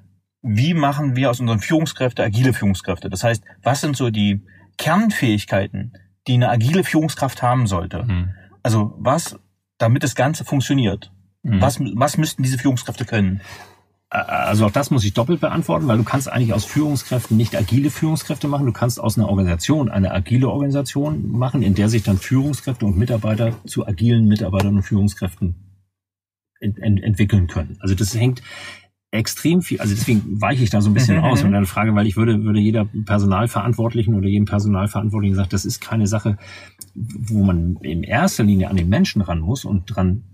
[0.42, 3.08] wie machen wir aus unseren Führungskräften agile Führungskräfte?
[3.08, 4.42] Das heißt, was sind so die
[4.76, 5.94] Kernfähigkeiten,
[6.26, 8.04] die eine agile Führungskraft haben sollte?
[8.04, 8.30] Mhm.
[8.64, 9.38] Also was,
[9.78, 11.12] damit das Ganze funktioniert,
[11.42, 11.60] mhm.
[11.60, 13.42] was, was müssten diese Führungskräfte können?
[14.08, 17.90] Also auch das muss ich doppelt beantworten, weil du kannst eigentlich aus Führungskräften nicht agile
[17.90, 18.64] Führungskräfte machen.
[18.64, 22.96] Du kannst aus einer Organisation eine agile Organisation machen, in der sich dann Führungskräfte und
[22.96, 25.56] Mitarbeiter zu agilen Mitarbeitern und Führungskräften
[26.60, 27.76] ent entwickeln können.
[27.80, 28.40] Also das hängt
[29.14, 31.94] extrem viel, also deswegen weiche ich da so ein bisschen mhm, aus und eine Frage,
[31.94, 36.36] weil ich würde, würde jeder Personalverantwortlichen oder jedem Personalverantwortlichen sagen, das ist keine Sache,
[36.94, 40.24] wo man in erster Linie an den Menschen ran muss und dran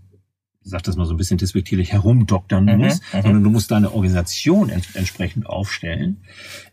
[0.71, 3.93] sag das mal so ein bisschen despektierlich, herumdoktern mhm, muss, mhm, sondern du musst deine
[3.93, 6.19] Organisation ent entsprechend aufstellen.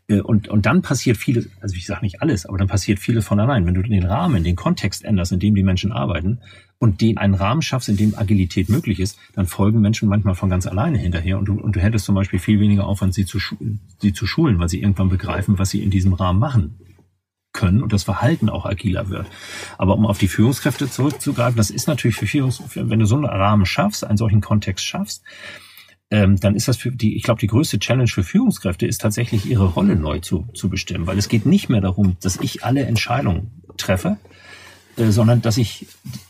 [0.07, 3.25] Äh, und, und dann passiert vieles, also ich sage nicht alles, aber dann passiert vieles
[3.25, 3.65] von allein.
[3.65, 6.39] Wenn du den Rahmen, den Kontext änderst, in dem die Menschen arbeiten
[6.79, 10.49] und den einen Rahmen schaffst, in dem Agilität möglich ist, dann folgen Menschen manchmal von
[10.49, 13.39] ganz alleine hinterher und du, und du hättest zum Beispiel viel weniger Aufwand, sie zu,
[14.01, 16.77] sie zu schulen, weil sie irgendwann begreifen, was sie in diesem Rahmen machen
[17.57, 19.27] können und das Verhalten auch agiler wird.
[19.77, 23.25] Aber um auf die Führungskräfte zurückzugreifen, das ist natürlich für Führungskräfte, wenn du so einen
[23.25, 25.23] Rahmen schaffst, einen solchen Kontext schaffst,
[26.09, 29.45] ähm, dann ist das für die, ich glaube, die größte Challenge für Führungskräfte ist tatsächlich
[29.45, 32.85] ihre Rolle neu zu, zu bestimmen, weil es geht nicht mehr darum, dass ich alle
[32.85, 34.17] Entscheidungen treffe,
[34.95, 35.87] äh, sondern dass ich,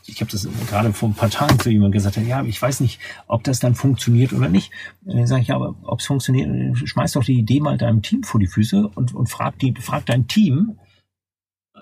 [0.08, 3.00] ich habe das gerade vor ein paar Tagen zu jemandem gesagt, ja, ich weiß nicht,
[3.28, 4.72] ob das dann funktioniert oder nicht.
[5.06, 8.24] dann sage ich, ja, aber ob es funktioniert, schmeiß doch die Idee mal deinem Team
[8.24, 10.80] vor die Füße und, und frag, die, frag dein Team,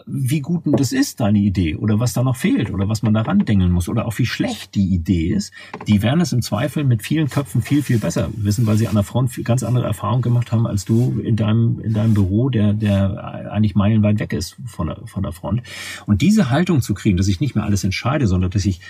[0.08, 3.39] wie gut das ist, deine Idee, oder was da noch fehlt, oder was man daran
[3.39, 5.51] denken muss, oder auch wie schlecht die Idee ist,
[5.88, 8.95] die werden es im Zweifel mit vielen Köpfen viel, viel besser wissen, weil sie an
[8.95, 12.74] der Front ganz andere Erfahrungen gemacht haben, als du in deinem, in deinem Büro, der,
[12.74, 15.64] der eigentlich meilenweit weg ist von der, von der Front.
[16.06, 18.82] Und diese Haltung zu kriegen, dass ich nicht mehr alles entscheide, sondern dass ich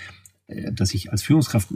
[0.48, 1.68] dass ich als Führungskraft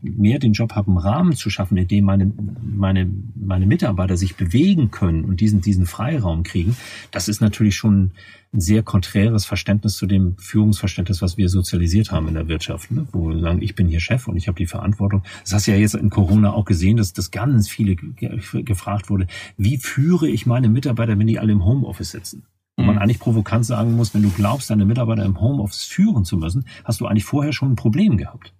[0.00, 4.34] mehr den Job habe, einen Rahmen zu schaffen, in dem meine, meine, meine Mitarbeiter sich
[4.34, 6.74] bewegen können und diesen, diesen Freiraum kriegen,
[7.10, 8.12] das ist natürlich schon
[8.54, 13.06] ein sehr konträres Verständnis zu dem Führungsverständnis, was wir sozialisiert haben in der Wirtschaft, ne?
[13.12, 15.22] wo wir sagen, ich bin hier Chef und ich habe die Verantwortung.
[15.42, 19.26] Das hast du ja jetzt in Corona auch gesehen, dass das ganz viele gefragt wurde,
[19.58, 22.44] wie führe ich meine Mitarbeiter, wenn die alle im Homeoffice sitzen?
[22.76, 23.02] Wo man mhm.
[23.02, 27.00] eigentlich provokant sagen muss, wenn du glaubst, deine Mitarbeiter im Homeoffice führen zu müssen, hast
[27.00, 28.52] du eigentlich vorher schon ein Problem gehabt.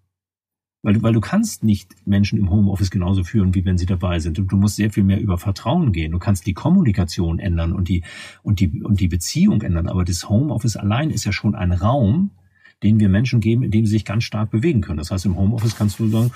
[0.82, 4.36] Weil, weil du kannst nicht Menschen im Homeoffice genauso führen, wie wenn sie dabei sind.
[4.36, 6.12] Du, du musst sehr viel mehr über Vertrauen gehen.
[6.12, 8.04] Du kannst die Kommunikation ändern und die,
[8.42, 9.88] und die, und die Beziehung ändern.
[9.88, 12.32] Aber das Homeoffice allein ist ja schon ein Raum,
[12.82, 14.98] den wir Menschen geben, in dem sie sich ganz stark bewegen können.
[14.98, 16.30] Das heißt, im Homeoffice kannst du sagen,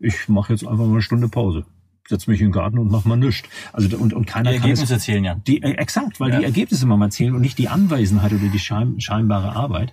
[0.00, 1.64] ich mache jetzt einfach mal eine Stunde Pause
[2.08, 3.48] setz mich in den Garten und mach mal nichts.
[3.72, 5.34] Also und, und keiner die Ergebnisse kann es, erzählen ja.
[5.46, 6.38] Die, äh, exakt, weil ja.
[6.38, 9.92] die Ergebnisse mal erzählen und nicht die Anwesenheit oder die schein, scheinbare Arbeit.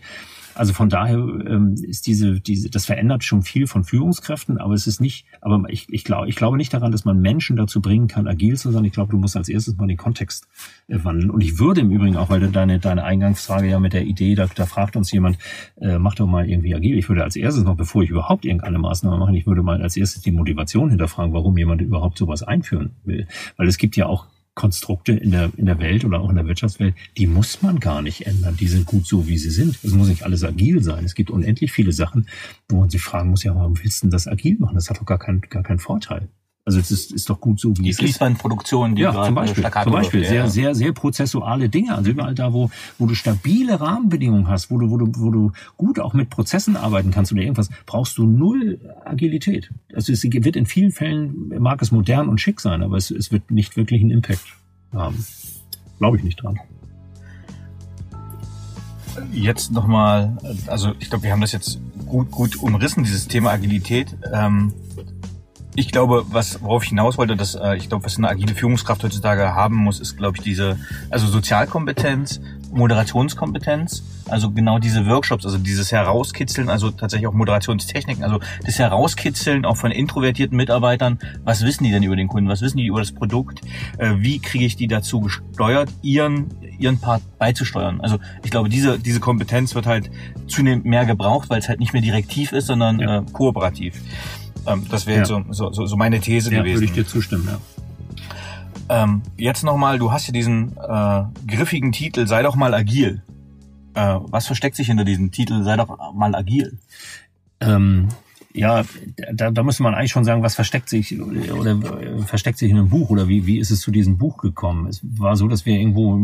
[0.55, 4.87] Also von daher ähm, ist diese, diese, das verändert schon viel von Führungskräften, aber es
[4.87, 8.07] ist nicht, aber ich, ich glaube, ich glaube nicht daran, dass man Menschen dazu bringen
[8.07, 8.85] kann, agil zu sein.
[8.85, 10.47] Ich glaube, du musst als erstes mal den Kontext
[10.87, 11.29] äh, wandeln.
[11.29, 14.47] Und ich würde im Übrigen auch, weil deine, deine Eingangsfrage ja mit der Idee, da,
[14.53, 15.37] da fragt uns jemand,
[15.79, 16.97] äh, mach doch mal irgendwie agil.
[16.97, 19.97] Ich würde als erstes noch, bevor ich überhaupt irgendeine Maßnahme mache, ich würde mal als
[19.97, 23.27] erstes die Motivation hinterfragen, warum jemand überhaupt sowas einführen will.
[23.57, 24.25] Weil es gibt ja auch
[24.55, 28.01] Konstrukte in der, in der Welt oder auch in der Wirtschaftswelt, die muss man gar
[28.01, 28.57] nicht ändern.
[28.57, 29.79] Die sind gut so, wie sie sind.
[29.83, 31.05] Es muss nicht alles agil sein.
[31.05, 32.27] Es gibt unendlich viele Sachen,
[32.67, 34.75] wo man sich fragen muss, ja, warum willst du denn das agil machen?
[34.75, 36.29] Das hat doch gar keinen, gar keinen Vorteil.
[36.65, 38.01] Also es ist, ist doch gut so, wie Die es ist.
[38.01, 40.47] Fließbandproduktion, die Ja, zum Beispiel, zum Beispiel läuft, sehr, ja.
[40.47, 41.95] sehr, sehr prozessuale Dinge.
[41.95, 45.51] Also überall da, wo, wo du stabile Rahmenbedingungen hast, wo du, wo du, wo du
[45.77, 49.71] gut auch mit Prozessen arbeiten kannst oder irgendwas, brauchst du null Agilität.
[49.95, 53.31] Also es wird in vielen Fällen, mag es modern und schick sein, aber es, es
[53.31, 54.45] wird nicht wirklich einen Impact
[54.93, 55.25] haben.
[55.97, 56.59] Glaube ich nicht dran.
[59.33, 60.37] Jetzt nochmal,
[60.67, 64.15] also ich glaube, wir haben das jetzt gut, gut umrissen, dieses Thema Agilität.
[64.31, 64.71] Ähm,
[65.79, 69.01] ich glaube, was, worauf ich hinaus wollte, dass äh, ich glaube, was eine agile Führungskraft
[69.03, 70.77] heutzutage haben muss, ist, glaube ich, diese,
[71.09, 78.39] also Sozialkompetenz, Moderationskompetenz, also genau diese Workshops, also dieses Herauskitzeln, also tatsächlich auch Moderationstechniken, also
[78.65, 82.77] das Herauskitzeln auch von introvertierten Mitarbeitern, was wissen die denn über den Kunden, was wissen
[82.77, 83.61] die über das Produkt,
[83.97, 88.01] äh, wie kriege ich die dazu gesteuert, ihren, ihren Part beizusteuern.
[88.01, 90.11] Also ich glaube, diese, diese Kompetenz wird halt
[90.47, 93.19] zunehmend mehr gebraucht, weil es halt nicht mehr direktiv ist, sondern Ja.
[93.19, 93.95] äh, kooperativ.
[94.69, 95.25] Ähm, das wäre Ja.
[95.25, 96.75] so, so, so meine These Ja, gewesen.
[96.75, 97.59] würde ich dir zustimmen, ja.
[98.91, 103.21] Ähm, jetzt nochmal, du hast ja diesen äh, griffigen Titel, sei doch mal agil.
[103.93, 106.77] Äh, was versteckt sich hinter diesem Titel, sei doch mal agil?
[107.59, 108.07] Ähm,
[108.51, 108.83] ja,
[109.31, 112.77] da, da müsste man eigentlich schon sagen, was versteckt sich oder äh, versteckt sich in
[112.77, 114.87] einem Buch oder wie, wie ist es zu diesem Buch gekommen?
[114.87, 116.15] Es war so, dass wir irgendwo,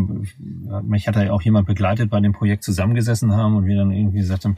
[0.82, 4.18] mich hat ja auch jemand begleitet bei dem Projekt zusammengesessen haben und wir dann irgendwie
[4.20, 4.56] gesagt haben,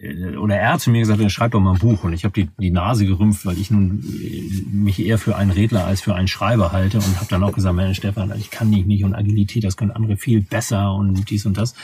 [0.00, 2.04] oder er hat zu mir gesagt, schreib doch mal ein Buch.
[2.04, 5.50] Und ich habe die, die Nase gerümpft, weil ich nun äh, mich eher für einen
[5.50, 8.70] Redler als für einen Schreiber halte und habe dann auch gesagt, Mensch, Stefan, ich kann
[8.70, 11.74] nicht nicht und Agilität, das können andere viel besser und dies und das.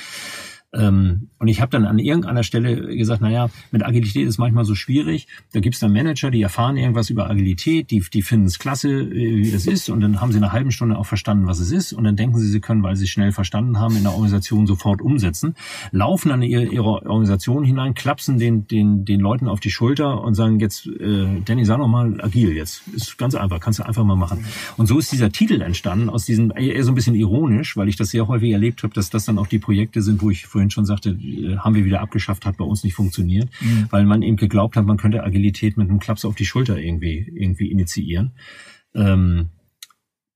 [0.75, 4.75] Ähm, und ich habe dann an irgendeiner Stelle gesagt, naja, mit Agilität ist manchmal so
[4.75, 5.27] schwierig.
[5.53, 9.37] Da gibt's dann Manager, die erfahren irgendwas über Agilität, die, die finden es klasse, äh,
[9.45, 9.89] wie das ist.
[9.89, 11.93] Und dann haben sie in einer halben Stunde auch verstanden, was es ist.
[11.93, 14.67] Und dann denken sie, sie können, weil sie es schnell verstanden haben, in der Organisation
[14.67, 15.55] sofort umsetzen.
[15.93, 20.23] Laufen dann in ihre, ihre Organisation hinein, klapsen den, den, den Leuten auf die Schulter
[20.23, 22.83] und sagen jetzt, äh, Danny, sag noch mal agil jetzt.
[22.89, 24.45] Ist ganz einfach, kannst du einfach mal machen.
[24.77, 27.97] Und so ist dieser Titel entstanden, aus diesem, eher so ein bisschen ironisch, weil ich
[27.97, 30.64] das sehr häufig erlebt habe, dass das dann auch die Projekte sind, wo ich vorhin
[30.73, 33.49] schon sagte, äh, haben wir wieder abgeschafft, hat bei uns nicht funktioniert,
[33.91, 37.31] weil man eben geglaubt hat, man könnte Agilität mit einem Klaps auf die Schulter irgendwie,
[37.35, 38.33] irgendwie initiieren.
[38.95, 39.51] Ähm,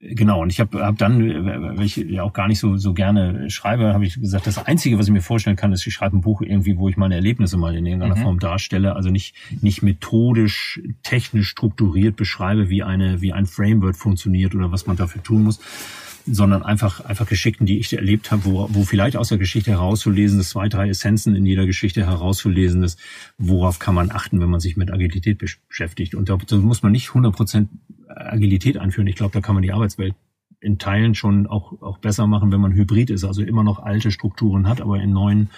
[0.01, 2.95] Genau, und ich habe hab dann, äh, weil ich ja auch gar nicht so, so
[2.95, 6.16] gerne schreibe, habe ich gesagt, das Einzige, was ich mir vorstellen kann, ist, ich schreibe
[6.16, 8.22] ein Buch irgendwie, wo ich meine Erlebnisse mal in irgendeiner Mhm.
[8.22, 8.95] Form darstelle.
[8.95, 14.87] Also nicht, nicht methodisch, technisch strukturiert beschreibe, wie eine, wie ein Framework funktioniert oder was
[14.87, 15.59] man dafür tun muss,
[16.31, 20.41] sondern einfach, einfach Geschichten, die ich erlebt habe, wo, wo vielleicht aus der Geschichte herauszulesen
[20.41, 22.99] ist, zwei, drei Essenzen in jeder Geschichte herauszulesen ist,
[23.39, 26.14] worauf kann man achten, wenn man sich mit Agilität beschäftigt.
[26.14, 27.68] Und da, da muss man nicht 100%
[28.09, 29.07] Agilität einführen.
[29.07, 30.14] Ich glaube, da kann man die Arbeitswelt
[30.61, 34.11] in Teilen schon auch, auch besser machen, wenn man hybrid ist, also immer noch alte
[34.11, 35.51] Strukturen hat, aber in neuen,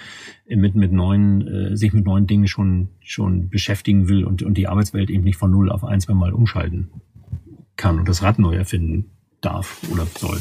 [0.46, 4.68] mit, mit neuen, äh, sich mit neuen Dingen schon, schon beschäftigen will und, und die
[4.68, 6.90] Arbeitswelt eben nicht von null auf eins mal umschalten
[7.76, 9.06] kann und das Rad neu erfinden
[9.40, 10.40] darf oder soll.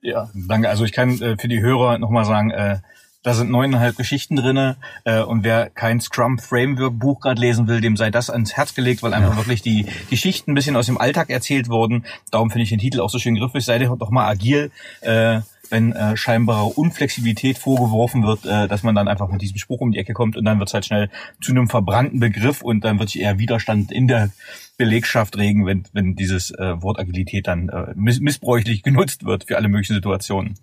[0.00, 0.68] Ja, danke.
[0.68, 2.78] Also ich kann äh, für die Hörer nochmal sagen, äh,
[3.26, 7.80] da sind neuneinhalb Geschichten drinne äh, und wer kein Scrum Framework Buch gerade lesen will,
[7.80, 9.36] dem sei das ans Herz gelegt, weil einfach Ja.
[9.36, 12.04] wirklich die Geschichten ein bisschen aus dem Alltag erzählt wurden.
[12.30, 13.64] Darum finde ich den Titel auch so schön griffig.
[13.64, 14.70] Sei doch mal agil,
[15.00, 19.80] äh, wenn äh, scheinbare Unflexibilität vorgeworfen wird, äh, dass man dann einfach mit diesem Spruch
[19.80, 21.10] um die Ecke kommt und dann wird es halt schnell
[21.40, 24.30] zu einem verbrannten Begriff und dann wird sich eher Widerstand in der
[24.78, 29.56] Belegschaft regen, wenn, wenn dieses äh, Wort Agilität dann äh, miss missbräuchlich genutzt wird für
[29.56, 30.54] alle möglichen Situationen.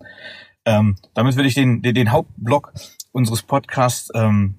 [0.64, 2.72] Ähm, damit will ich den, den, den Hauptblock
[3.12, 4.56] unseres Podcasts ähm,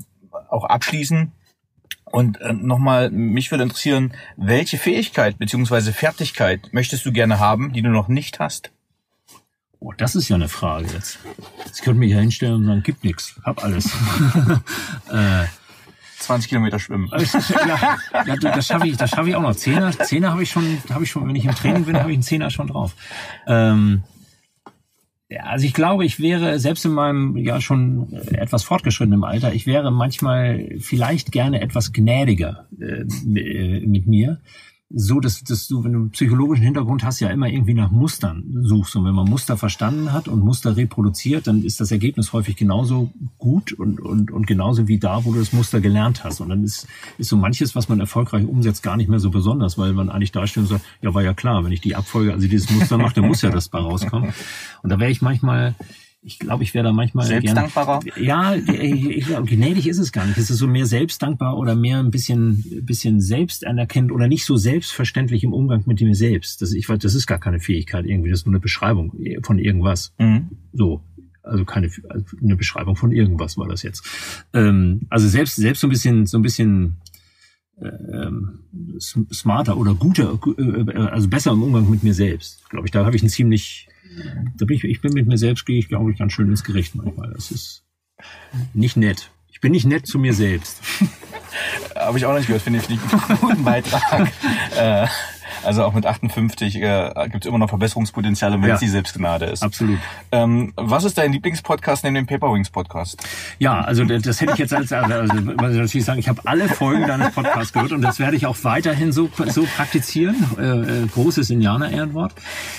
[0.49, 1.31] auch abschließen.
[2.05, 7.81] Und äh, nochmal, mich würde interessieren, welche Fähigkeit beziehungsweise Fertigkeit möchtest du gerne haben, die
[7.81, 8.71] du noch nicht hast?
[9.79, 11.19] Oh, das ist ja eine Frage jetzt.
[11.73, 13.85] Ich könnte mich ja hinstellen und sagen, gibt nichts, hab alles.
[15.11, 15.45] äh,
[16.19, 17.11] 20 Kilometer schwimmen.
[17.15, 19.55] ja, das schaffe ich, das schaffe ich auch noch.
[19.55, 22.15] Zehner, Zehner habe ich schon, habe ich schon, wenn ich im Training bin, habe ich
[22.15, 22.95] einen Zehner schon drauf.
[23.45, 24.03] Ähm,
[25.41, 29.91] also ich glaube, ich wäre selbst in meinem ja schon etwas fortgeschrittenen Alter, ich wäre
[29.91, 34.39] manchmal vielleicht gerne etwas gnädiger äh, mit mir,
[34.89, 38.43] so dass, dass du, wenn du einen psychologischen Hintergrund hast, ja immer irgendwie nach Mustern
[38.61, 38.95] suchst.
[38.95, 43.11] Und wenn man Muster verstanden hat und Muster reproduziert, dann ist das Ergebnis häufig genauso
[43.37, 46.39] gut und, und, und genauso wie da, wo du das Muster gelernt hast.
[46.39, 49.77] Und dann ist, ist so manches, was man erfolgreich umsetzt, gar nicht mehr so besonders,
[49.77, 52.31] weil man eigentlich da steht und sagt, ja, war ja klar, wenn ich die Abfolge,
[52.31, 54.33] also dieses Muster mache, dann muss ja das bei rauskommen.
[54.83, 55.73] Und da wäre ich manchmal,
[56.25, 57.99] ich glaube, ich wäre da manchmal Selbstdankbarer?
[58.19, 60.39] Ja, ich, ich, glaube, gnädig ist es gar nicht.
[60.39, 65.43] Es ist so mehr selbstdankbar oder mehr ein bisschen, bisschen selbstanerkennend oder nicht so selbstverständlich
[65.43, 66.63] im Umgang mit mir selbst.
[66.63, 68.31] Das, ich das ist gar keine Fähigkeit irgendwie.
[68.31, 69.13] Das ist nur eine Beschreibung
[69.43, 70.13] von irgendwas.
[70.17, 70.49] Mhm.
[70.73, 71.01] So.
[71.43, 71.91] Also keine,
[72.41, 74.03] eine Beschreibung von irgendwas war das jetzt.
[74.53, 76.97] Ähm, also selbst, selbst so ein bisschen, so ein bisschen,
[77.79, 78.59] ähm,
[79.31, 82.67] smarter oder guter, äh, also besser im Umgang mit mir selbst.
[82.69, 83.87] Glaube ich, da habe ich ein ziemlich,
[84.57, 86.63] da bin ich, ich bin mit mir selbst, gehe ich, glaube ich, ganz schön ins
[86.63, 87.31] Gericht manchmal.
[87.33, 87.83] Das ist
[88.73, 89.31] nicht nett.
[89.49, 90.81] Ich bin nicht nett zu mir selbst.
[91.95, 94.31] habe ich auch nicht gehört, finde ich, einen guten Beitrag.
[94.77, 95.07] äh,
[95.65, 99.45] also auch mit 58 äh, gibt es immer noch Verbesserungspotenziale, wenn ja, es die Selbstgnade
[99.45, 99.63] ist.
[99.63, 99.99] Absolut.
[100.31, 103.21] Ähm, was ist dein Lieblingspodcast neben dem Paperwings Podcast?
[103.59, 106.69] Ja, also das hätte ich jetzt als, also, was ich natürlich sagen, ich habe alle
[106.69, 110.35] Folgen deines Podcasts gehört und das werde ich auch weiterhin so, so praktizieren.
[110.57, 112.33] Äh, äh großes Indianer-Ehrenwort.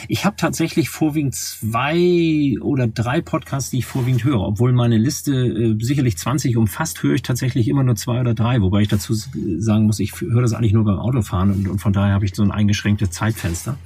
[0.08, 4.40] Ich habe tatsächlich vorwiegend zwei oder drei Podcasts, die ich vorwiegend höre.
[4.40, 8.60] Obwohl meine Liste äh, sicherlich 20 umfasst, höre ich tatsächlich immer nur zwei oder drei.
[8.60, 11.92] Wobei ich dazu sagen muss, ich höre das eigentlich nur beim Autofahren und, und von
[11.92, 12.75] daher habe ich so ein eingeschränktes
[13.10, 13.76] Zeitfenster.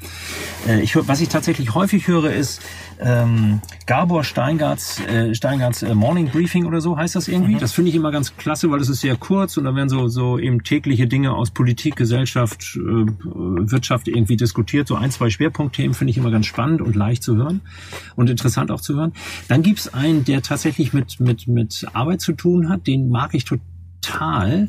[0.68, 2.60] Äh, ich, was ich tatsächlich häufig höre, ist
[3.00, 7.54] ähm, Gabor Steingarts, äh, Steingarts äh, Morning Briefing oder so heißt das irgendwie.
[7.54, 7.58] Mhm.
[7.58, 10.08] Das finde ich immer ganz klasse, weil das ist sehr kurz und da werden so,
[10.08, 14.86] so eben tägliche Dinge aus Politik, Gesellschaft, äh, Wirtschaft irgendwie diskutiert.
[14.86, 17.62] So ein, zwei Schwerpunktthemen finde ich immer ganz spannend und leicht zu hören
[18.16, 19.12] und interessant auch zu hören.
[19.48, 22.86] Dann gibt's einen, der tatsächlich mit, mit, mit Arbeit zu tun hat.
[22.86, 24.68] Den mag ich total.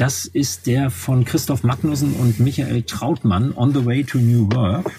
[0.00, 4.90] Das ist der von Christoph Magnussen und Michael Trautmann, On the Way to New Work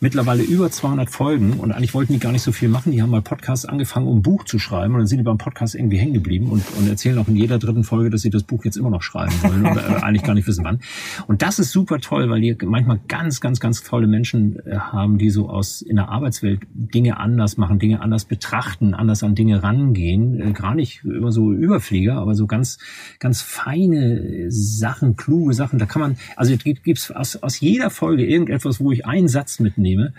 [0.00, 2.92] mittlerweile über 200 Folgen und eigentlich wollten die gar nicht so viel machen.
[2.92, 5.38] Die haben mal Podcasts angefangen, um ein Buch zu schreiben und dann sind die beim
[5.38, 8.42] Podcast irgendwie hängen geblieben und, und erzählen auch in jeder dritten Folge, dass sie das
[8.42, 10.80] Buch jetzt immer noch schreiben wollen und äh, eigentlich gar nicht wissen wann.
[11.26, 15.18] Und das ist super toll, weil die manchmal ganz, ganz, ganz tolle Menschen äh, haben,
[15.18, 19.62] die so aus in der Arbeitswelt Dinge anders machen, Dinge anders betrachten, anders an Dinge
[19.62, 20.40] rangehen.
[20.40, 22.78] Äh, gar nicht immer so Überflieger, aber so ganz,
[23.18, 25.78] ganz feine Sachen, kluge Sachen.
[25.78, 29.60] Da kann man, also gibt es aus, aus jeder Folge irgendetwas, wo ich einen Satz
[29.60, 30.14] mitnehme nehme,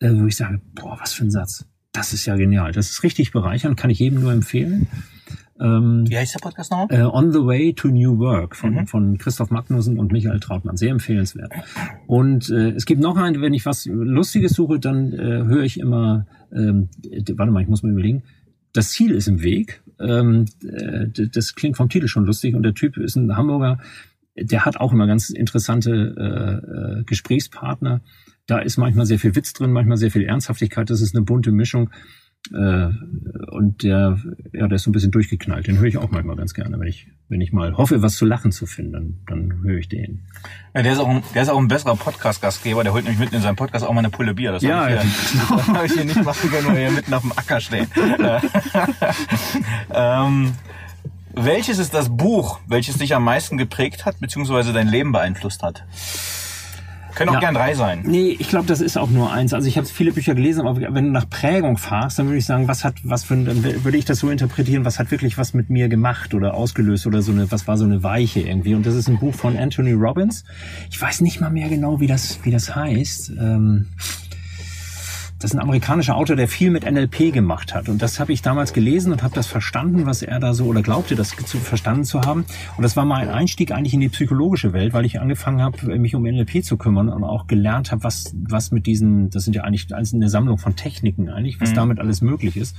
[0.00, 1.66] äh, wo ich sage, boah, was für ein Satz.
[1.92, 2.72] Das ist ja genial.
[2.72, 4.88] Das ist richtig bereichernd, kann ich jedem nur empfehlen.
[5.60, 6.90] Ähm, Wie heißt der Podcast noch?
[6.90, 8.86] Äh, On the Way to New Work von, mhm.
[8.88, 10.76] von Christoph Magnussen und Michael Trautmann.
[10.76, 11.52] Sehr empfehlenswert.
[12.08, 15.78] Und äh, es gibt noch einen, wenn ich was Lustiges suche, dann äh, höre ich
[15.78, 16.88] immer, ähm,
[17.36, 18.24] warte mal, ich muss mal überlegen,
[18.74, 19.82] das Ziel ist im Weg.
[19.98, 23.78] Ähm, äh, das klingt vom Titel schon lustig und der Typ ist ein Hamburger,
[24.36, 28.02] der hat auch immer ganz interessante äh, äh, Gesprächspartner.
[28.46, 30.90] Da ist manchmal sehr viel Witz drin, manchmal sehr viel Ernsthaftigkeit.
[30.90, 31.90] Das ist eine bunte Mischung.
[32.52, 32.90] Äh,
[33.50, 34.18] und der,
[34.52, 35.66] ja, der ist so ein bisschen durchgeknallt.
[35.66, 38.26] Den höre ich auch manchmal ganz gerne, wenn ich, wenn ich mal hoffe, was zu
[38.26, 40.22] lachen zu finden, dann, dann höre ich den.
[40.74, 42.84] Ja, der ist auch ein, der ist auch ein besserer Podcast-Gastgeber.
[42.84, 44.52] Der holt nämlich mitten in seinem Podcast auch mal eine Pulle Bier.
[44.52, 45.56] Das ja, habe ich, hier, ja.
[45.56, 47.86] Das hab ich hier nicht machen können, weil hier mitten auf dem Acker stehen.
[49.90, 50.52] ähm,
[51.32, 55.84] welches ist das Buch, welches dich am meisten geprägt hat, beziehungsweise dein Leben beeinflusst hat?
[57.14, 57.40] Können auch ja.
[57.40, 58.02] gern drei sein.
[58.04, 59.52] Nee, ich glaube, das ist auch nur eins.
[59.52, 62.46] Also ich habe viele Bücher gelesen, aber wenn du nach Prägung fragst, dann würde ich
[62.46, 65.54] sagen, was hat, was für, dann würde ich das so interpretieren, was hat wirklich was
[65.54, 68.74] mit mir gemacht oder ausgelöst oder so eine, was war so eine Weiche irgendwie.
[68.74, 70.44] Und das ist ein Buch von Anthony Robbins.
[70.90, 73.30] Ich weiß nicht mal mehr genau, wie das, wie das heißt.
[73.38, 73.86] Ähm
[75.44, 77.90] das ist ein amerikanischer Autor, der viel mit NLP gemacht hat.
[77.90, 80.80] Und das habe ich damals gelesen und habe das verstanden, was er da so oder
[80.80, 82.46] glaubte, das zu, verstanden zu haben.
[82.78, 85.98] Und das war mal ein Einstieg eigentlich in die psychologische Welt, weil ich angefangen habe,
[85.98, 89.54] mich um NLP zu kümmern und auch gelernt habe, was, was mit diesen, das sind
[89.54, 91.74] ja eigentlich eine Sammlung von Techniken eigentlich, was mhm.
[91.74, 92.74] damit alles möglich ist.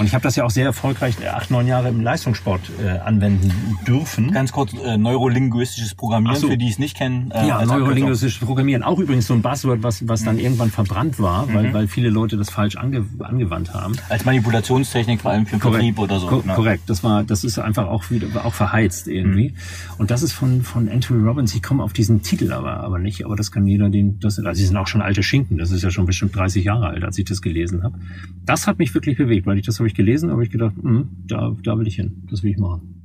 [0.00, 3.52] Und ich habe das ja auch sehr erfolgreich acht, neun Jahre im Leistungssport äh, anwenden
[3.86, 4.32] dürfen.
[4.32, 6.48] Ganz kurz, äh, neurolinguistisches Programmieren, so.
[6.48, 7.30] für die es nicht kennen.
[7.30, 8.82] Äh, ja, neurolinguistisches Programmieren.
[8.82, 10.40] Auch übrigens so ein Buzzword, was, was dann mhm.
[10.40, 11.54] irgendwann verbrannt war, mhm.
[11.54, 13.94] weil, weil viele Leute das falsch ange, angewandt haben.
[14.08, 16.26] Als Manipulationstechnik vor allem für korrekt, Vertrieb oder so.
[16.28, 16.54] Ko ne?
[16.54, 19.50] Korrekt, das war, das ist einfach auch wieder, auch verheizt irgendwie.
[19.50, 19.54] Mhm.
[19.98, 21.54] Und das ist von, von Anthony Robbins.
[21.54, 24.58] Ich komme auf diesen Titel aber, aber nicht, aber das kann jeder den, das, also
[24.58, 25.58] sie sind auch schon alte Schinken.
[25.58, 27.98] Das ist ja schon bestimmt 30 Jahre alt, als ich das gelesen habe.
[28.46, 31.04] Das hat mich wirklich bewegt, weil ich das habe ich gelesen, habe ich gedacht, mh,
[31.26, 32.22] da, da will ich hin.
[32.30, 33.00] Das will ich machen.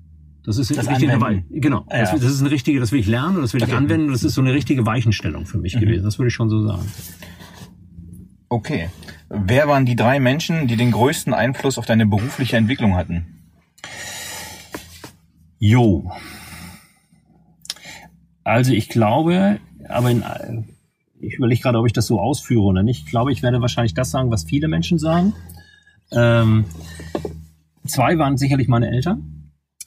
[0.46, 1.44] Das ist das richtig dabei.
[1.50, 1.86] Genau.
[1.90, 2.02] Ja.
[2.02, 3.78] Das, das, ist eine richtige, das will ich lernen, das will ich okay.
[3.78, 4.12] anwenden.
[4.12, 5.80] Das ist so eine richtige Weichenstellung für mich mhm.
[5.82, 6.04] gewesen.
[6.04, 6.84] Das würde ich schon so sagen.
[8.50, 8.90] Okay.
[9.30, 13.44] Wer waren die drei Menschen, die den größten Einfluss auf deine berufliche Entwicklung hatten?
[15.58, 16.12] Jo.
[18.44, 20.24] Also ich glaube, aber in,
[21.20, 23.06] ich überlege gerade, ob ich das so ausführe oder nicht.
[23.06, 25.34] Ich glaube, ich werde wahrscheinlich das sagen, was viele Menschen sagen.
[26.12, 26.66] Ähm,
[27.88, 29.35] zwei waren sicherlich meine Eltern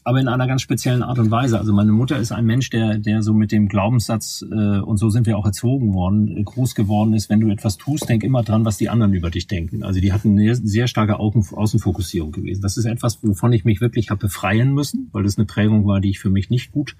[0.08, 1.58] aber in einer ganz speziellen Art und Weise.
[1.58, 5.10] Also meine Mutter ist ein Mensch, der, der so mit dem Glaubenssatz, äh, und so
[5.10, 8.42] sind wir auch erzogen worden, äh, groß geworden ist, wenn du etwas tust, denk immer
[8.42, 9.82] dran, was die anderen über dich denken.
[9.82, 12.62] Also die hatten eine sehr starke Außenfokussierung gewesen.
[12.62, 16.00] Das ist etwas, wovon ich mich wirklich habe befreien müssen, weil das eine Prägung war,
[16.00, 16.96] die ich für mich nicht gut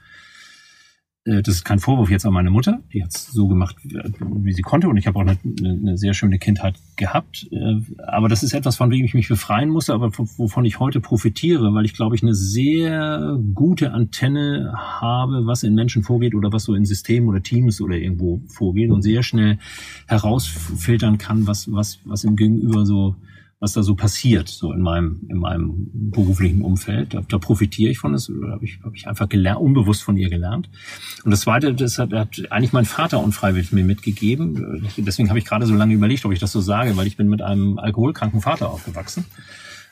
[1.42, 2.80] das ist kein Vorwurf jetzt an meine Mutter.
[2.92, 4.88] Die hat es so gemacht, wie sie konnte.
[4.88, 7.46] Und ich habe auch eine, eine, sehr schöne Kindheit gehabt.
[7.50, 11.00] Äh, aber das ist etwas, von dem ich mich befreien musste, aber wovon ich heute
[11.00, 16.52] profitiere, weil ich, glaube ich, eine sehr gute Antenne habe, was in Menschen vorgeht oder
[16.52, 19.58] was so in Systemen oder Teams oder irgendwo vorgeht und sehr schnell
[20.06, 23.16] herausfiltern kann, was, was, was im Gegenüber so
[23.60, 27.14] was da so passiert, so in meinem, in meinem beruflichen Umfeld.
[27.14, 30.30] Da, da profitiere ich von, das habe ich, hab ich einfach gelernt, unbewusst von ihr
[30.30, 30.70] gelernt.
[31.24, 34.88] Und das Zweite, das hat, hat eigentlich mein Vater unfreiwillig mir mitgegeben.
[34.96, 37.28] Deswegen habe ich gerade so lange überlegt, ob ich das so sage, weil ich bin
[37.28, 39.24] mit einem alkoholkranken Vater aufgewachsen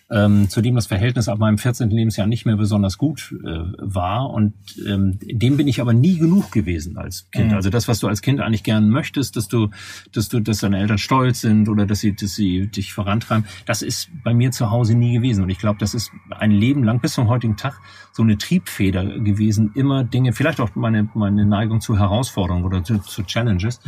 [0.08, 1.90] ähm, zu dem das Verhältnis ab meinem 14.
[1.90, 4.30] Lebensjahr nicht mehr besonders gut äh, war.
[4.30, 4.54] Und
[4.86, 7.48] ähm, dem bin ich aber nie genug gewesen als Kind.
[7.50, 7.56] Mhm.
[7.56, 9.70] Also das, was du als Kind eigentlich gern möchtest, dass du,
[10.12, 13.82] dass du, dass deine Eltern stolz sind oder dass sie, dass sie dich vorantreiben, das
[13.82, 15.42] ist bei mir zu Hause nie gewesen.
[15.42, 17.80] Und ich glaube, das ist ein Leben lang bis zum heutigen Tag
[18.12, 22.98] so eine Triebfeder gewesen, immer Dinge, vielleicht auch meine, meine Neigung zu Herausforderungen oder zu,
[22.98, 23.80] zu Challenges.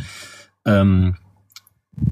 [0.65, 1.15] Ähm,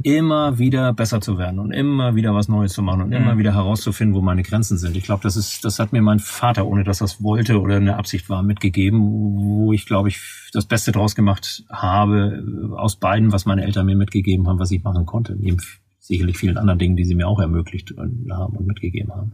[0.03, 3.39] immer wieder besser zu werden und immer wieder was Neues zu machen und immer mhm.
[3.39, 4.95] wieder herauszufinden, wo meine Grenzen sind.
[4.95, 7.97] Ich glaube, das ist, das hat mir mein Vater, ohne dass das wollte oder eine
[7.97, 12.43] Absicht war, mitgegeben, wo ich, glaube ich, das Beste draus gemacht habe
[12.75, 15.35] aus beiden, was meine Eltern mir mitgegeben haben, was ich machen konnte.
[15.39, 15.57] Neben
[15.99, 19.33] sicherlich vielen anderen Dingen, die sie mir auch ermöglicht haben und mitgegeben haben.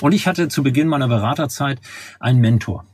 [0.00, 1.80] Und ich hatte zu Beginn meiner Beraterzeit
[2.18, 2.86] einen Mentor.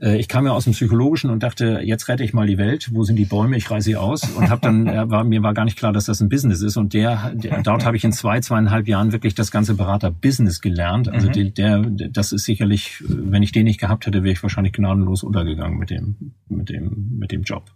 [0.00, 2.90] Äh, ich kam ja aus dem Psychologischen und dachte, jetzt rette ich mal die Welt.
[2.92, 3.56] Wo sind die Bäume?
[3.56, 4.24] Ich reise sie aus.
[4.30, 6.76] Und habe dann, äh, war, mir war gar nicht klar, dass das ein Business ist.
[6.76, 11.08] Und der, der dort habe ich in zwei, zweieinhalb Jahren wirklich das ganze Berater-Business gelernt.
[11.08, 11.32] Also mhm.
[11.32, 15.22] der, der, das ist sicherlich, wenn ich den nicht gehabt hätte, wäre ich wahrscheinlich gnadenlos
[15.22, 17.70] untergegangen mit dem, mit dem, mit dem Job.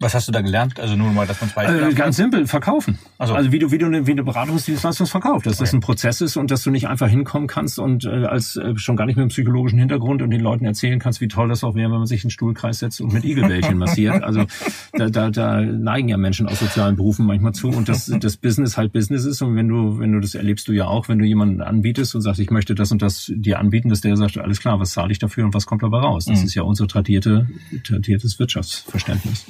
[0.00, 0.78] Was hast du da gelernt?
[0.78, 3.00] Also nur mal, dass man zwei äh, Ganz simpel, verkaufen.
[3.18, 5.64] Also, also wie du wie du eine, wie eine Beratungsdienstleistung verkaufst, dass okay.
[5.64, 8.76] das ein Prozess ist und dass du nicht einfach hinkommen kannst und äh, als äh,
[8.76, 11.64] schon gar nicht mit einem psychologischen Hintergrund und den Leuten erzählen kannst, wie toll das
[11.64, 14.22] auch wäre, wenn man sich in einen Stuhlkreis setzt und mit Igelbällchen massiert.
[14.22, 14.44] Also
[14.92, 18.76] da, da, da neigen ja Menschen aus sozialen Berufen manchmal zu und dass das Business
[18.76, 21.24] halt Business ist und wenn du wenn du das erlebst du ja auch, wenn du
[21.24, 24.60] jemanden anbietest und sagst, ich möchte das und das dir anbieten, dass der sagt, alles
[24.60, 26.26] klar, was zahle ich dafür und was kommt dabei raus?
[26.26, 26.46] Das mhm.
[26.46, 27.48] ist ja unser tradierte,
[27.82, 29.44] tradiertes Wirtschaftsverständnis.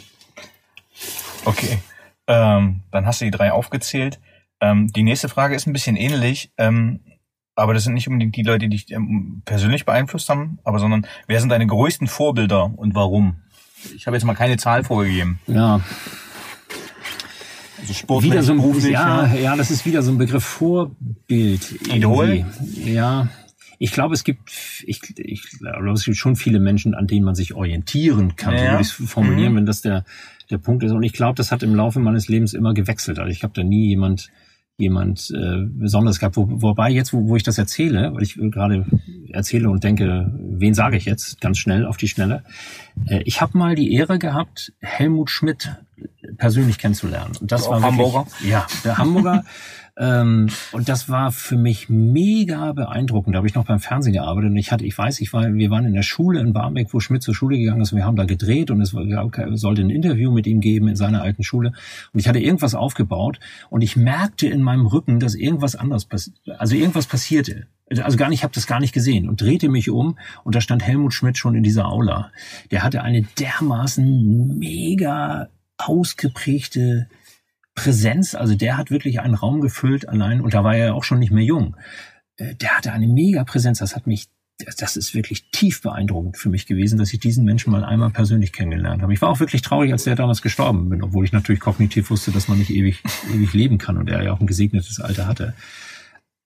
[1.49, 1.78] Okay,
[2.26, 4.20] ähm, dann hast du die drei aufgezählt.
[4.61, 7.01] Ähm, die nächste Frage ist ein bisschen ähnlich, ähm,
[7.55, 11.07] aber das sind nicht unbedingt die Leute, die dich ähm, persönlich beeinflusst haben, aber sondern
[11.26, 13.36] wer sind deine größten Vorbilder und warum?
[13.96, 15.40] Ich habe jetzt mal keine Zahl vorgegeben.
[15.46, 15.80] Ja.
[17.80, 21.88] Also Sport wieder so ein ja, ja, das ist wieder so ein Begriff Vorbild.
[21.92, 22.44] Idol?
[22.74, 23.28] Ja.
[23.78, 24.51] Ich glaube, es gibt,
[24.84, 28.59] ich, ich glaube, es gibt schon viele Menschen, an denen man sich orientieren kann, ja.
[28.59, 29.57] so würde ich es formulieren, mhm.
[29.59, 30.05] wenn das der
[30.51, 30.92] der Punkt ist.
[30.92, 33.18] Und ich glaube, das hat im Laufe meines Lebens immer gewechselt.
[33.18, 34.30] Also ich habe da nie jemand
[34.78, 36.36] jemand äh, besonders gehabt.
[36.36, 38.86] Wo, wobei jetzt, wo, wo ich das erzähle, weil ich gerade
[39.32, 42.44] erzähle und denke, wen sage ich jetzt ganz schnell auf die Schnelle.
[43.07, 45.72] Äh, ich habe mal die Ehre gehabt, Helmut Schmidt
[46.36, 47.32] persönlich kennenzulernen.
[47.40, 48.26] Und das war wirklich, Hamburger.
[48.49, 49.44] Ja, der Hamburger.
[49.99, 53.34] Ähm, und das war für mich mega beeindruckend.
[53.34, 55.70] Da habe ich noch beim Fernsehen gearbeitet und ich hatte, ich weiß, ich war, wir
[55.70, 57.92] waren in der Schule in Barmbek, wo Schmidt zur Schule gegangen ist.
[57.92, 61.22] Und wir haben da gedreht und es sollte ein Interview mit ihm geben in seiner
[61.22, 61.72] alten Schule.
[62.12, 63.40] Und ich hatte irgendwas aufgebaut
[63.70, 67.66] und ich merkte in meinem Rücken, dass irgendwas anders passiert, also irgendwas passierte.
[68.03, 70.61] Also gar nicht, ich habe das gar nicht gesehen und drehte mich um und da
[70.61, 72.30] stand Helmut Schmidt schon in dieser Aula.
[72.70, 77.09] Der hatte eine dermaßen mega ausgeprägte
[77.79, 81.05] Präsenz, also der hat wirklich einen Raum gefüllt allein und da war er ja auch
[81.05, 81.76] schon nicht mehr jung.
[82.37, 84.29] Äh, der hatte eine mega Präsenz, das hat mich
[84.76, 88.53] das ist wirklich tief beeindruckend für mich gewesen, dass ich diesen Menschen mal einmal persönlich
[88.53, 89.12] kennengelernt habe.
[89.12, 92.33] Ich war auch wirklich traurig, als der damals gestorben bin, obwohl ich natürlich kognitiv wusste,
[92.33, 93.01] dass man nicht ewig,
[93.33, 95.55] ewig leben kann und er ja auch ein gesegnetes Alter hatte.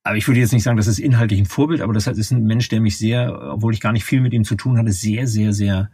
[0.03, 2.43] Aber ich würde jetzt nicht sagen, das ist inhaltlich ein Vorbild, aber das ist ein
[2.43, 5.25] Mensch, der mich sehr, obwohl ich gar nicht viel mit ihm zu tun hatte, sehr,
[5.25, 5.89] sehr, sehr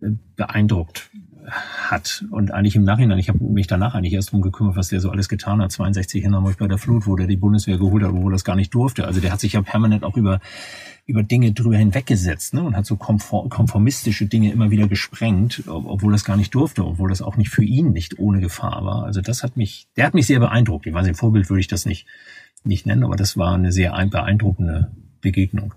[0.00, 1.10] äh, beeindruckt
[1.46, 2.24] hat.
[2.30, 5.10] Und eigentlich im Nachhinein, ich habe mich danach eigentlich erst drum gekümmert, was der so
[5.10, 5.72] alles getan hat.
[5.72, 8.56] 62 in Hamburg bei der Flut, wo der die Bundeswehr geholt hat, obwohl das gar
[8.56, 9.06] nicht durfte.
[9.06, 10.40] Also der hat sich ja permanent auch über
[11.04, 16.24] über Dinge drüber hinweggesetzt ne, und hat so konformistische Dinge immer wieder gesprengt, obwohl das
[16.24, 19.04] gar nicht durfte, obwohl das auch nicht für ihn nicht ohne Gefahr war.
[19.04, 20.86] Also das hat mich, der hat mich sehr beeindruckt.
[20.86, 22.06] Ich weiß nicht, Vorbild würde ich das nicht,
[22.62, 25.74] nicht nennen, aber das war eine sehr beeindruckende Begegnung.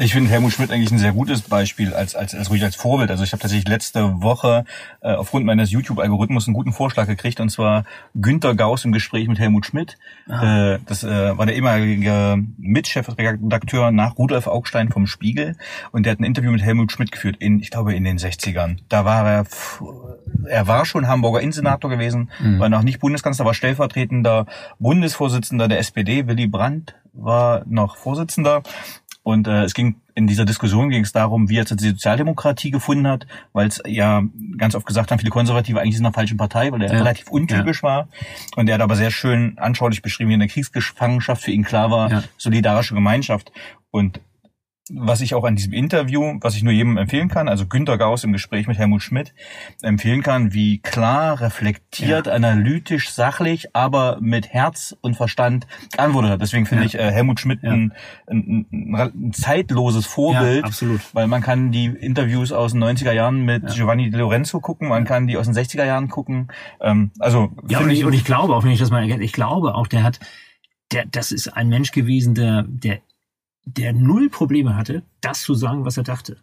[0.00, 3.10] Ich finde Helmut Schmidt eigentlich ein sehr gutes Beispiel als als als ruhig als Vorbild.
[3.10, 4.64] Also ich habe tatsächlich letzte Woche
[5.00, 7.82] äh, aufgrund meines YouTube-Algorithmus einen guten Vorschlag gekriegt und zwar
[8.14, 9.98] Günter Gauss im Gespräch mit Helmut Schmidt.
[10.28, 10.74] Ah.
[10.74, 15.56] Äh, das äh, war der ehemalige Mitchefredakteur nach Rudolf Augstein vom Spiegel
[15.90, 18.76] und der hat ein Interview mit Helmut Schmidt geführt in ich glaube in den 60ern.
[18.88, 19.46] Da war er
[20.46, 22.60] er war schon Hamburger Innensenator gewesen, mhm.
[22.60, 24.46] war noch nicht Bundeskanzler, war stellvertretender
[24.78, 26.28] Bundesvorsitzender der SPD.
[26.28, 28.62] Willy Brandt war noch Vorsitzender
[29.28, 33.06] und äh, es ging in dieser Diskussion ging es darum, wie er die Sozialdemokratie gefunden
[33.06, 34.22] hat, weil es ja
[34.56, 36.98] ganz oft gesagt haben, viele Konservative eigentlich sind in der falschen Partei, weil er Ja.
[36.98, 38.08] relativ untypisch war.
[38.56, 41.90] Und er hat aber sehr schön anschaulich beschrieben, wie in der Kriegsgefangenschaft für ihn klar
[41.90, 42.22] war, Ja.
[42.38, 43.52] solidarische Gemeinschaft.
[43.90, 44.20] Und
[44.94, 48.24] was ich auch an diesem Interview, was ich nur jedem empfehlen kann, also Günter Gauss
[48.24, 49.34] im Gespräch mit Helmut Schmidt,
[49.82, 56.40] empfehlen kann, wie klar, reflektiert, analytisch, sachlich, aber mit Herz und Verstand geantwortet hat.
[56.42, 56.86] Deswegen finde Ja.
[56.86, 57.70] ich äh, Helmut Schmidt Ja.
[57.72, 57.92] ein,
[58.26, 61.00] ein, ein, zeitloses Vorbild, Ja, absolut.
[61.12, 63.74] weil man kann die Interviews aus den 90er Jahren mit Ja.
[63.74, 66.48] Giovanni Di Lorenzo gucken, man kann die aus den 60er Jahren gucken.
[66.80, 69.32] Ähm, also Ja, und ich, und ich glaube auch, wenn ich das mal erkenne, ich
[69.32, 70.18] glaube auch, der hat,
[70.92, 73.00] der, das ist ein Mensch gewesen, der, der,
[73.76, 76.38] der null Probleme hatte, das zu sagen, was er dachte.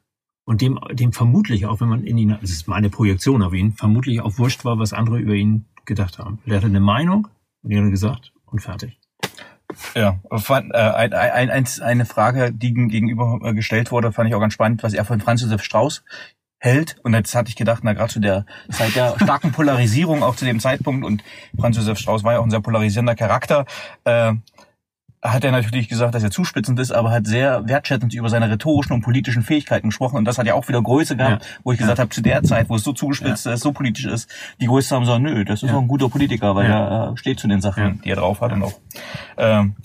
[0.45, 3.73] Und dem, dem vermutlich auch, wenn man in ihn, das ist meine Projektion auf ihn,
[3.73, 6.39] vermutlich auch wurscht war, was andere über ihn gedacht haben.
[6.45, 7.27] Der hatte eine Meinung
[7.63, 8.99] und die hat er gesagt und fertig.
[9.95, 14.29] Ja, fand, äh, ein, ein, ein, eine Frage, die ihm gegenüber äh, gestellt wurde, fand
[14.29, 16.03] ich auch ganz spannend, was er von Franz Josef Strauß
[16.59, 16.97] hält.
[17.03, 20.45] Und jetzt hatte ich gedacht, na gerade zu der Zeit der starken Polarisierung, auch zu
[20.45, 21.23] dem Zeitpunkt, und
[21.59, 23.65] Franz Josef Strauß war ja auch ein sehr polarisierender Charakter,
[24.03, 24.33] äh,
[25.31, 28.93] hat er natürlich gesagt, dass er zuspitzend ist, aber hat sehr wertschätzend über seine rhetorischen
[28.93, 30.17] und politischen Fähigkeiten gesprochen.
[30.17, 31.49] Und das hat ja auch wieder Größe gehabt, Ja.
[31.63, 34.29] wo ich gesagt habe, zu der Zeit, wo es so zugespitzt ist, so politisch ist,
[34.61, 37.07] die Größe haben gesagt, nö, das ist doch ein guter Politiker, weil Ja.
[37.07, 37.89] er äh, steht zu den Sachen, Ja.
[38.03, 38.73] die er drauf hat und auch
[39.37, 39.75] ähm,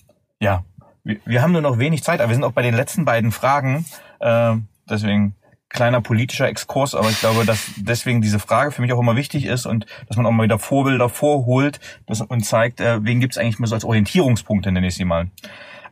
[0.40, 0.62] ja,
[1.04, 3.32] wir, wir haben nur noch wenig Zeit, aber wir sind auch bei den letzten beiden
[3.32, 3.86] Fragen.
[4.20, 5.34] Ähm, deswegen
[5.70, 9.46] kleiner politischer Exkurs, aber ich glaube, dass deswegen diese Frage für mich auch immer wichtig
[9.46, 13.38] ist und dass man auch mal wieder Vorbilder vorholt das, und zeigt, äh, wen gibt's
[13.38, 15.30] eigentlich mal so als Orientierungspunkte, nenne ich sie mal.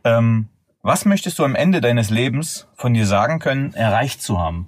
[0.03, 0.47] Ähm,
[0.81, 4.67] was möchtest du am Ende deines Lebens von dir sagen können, erreicht zu haben?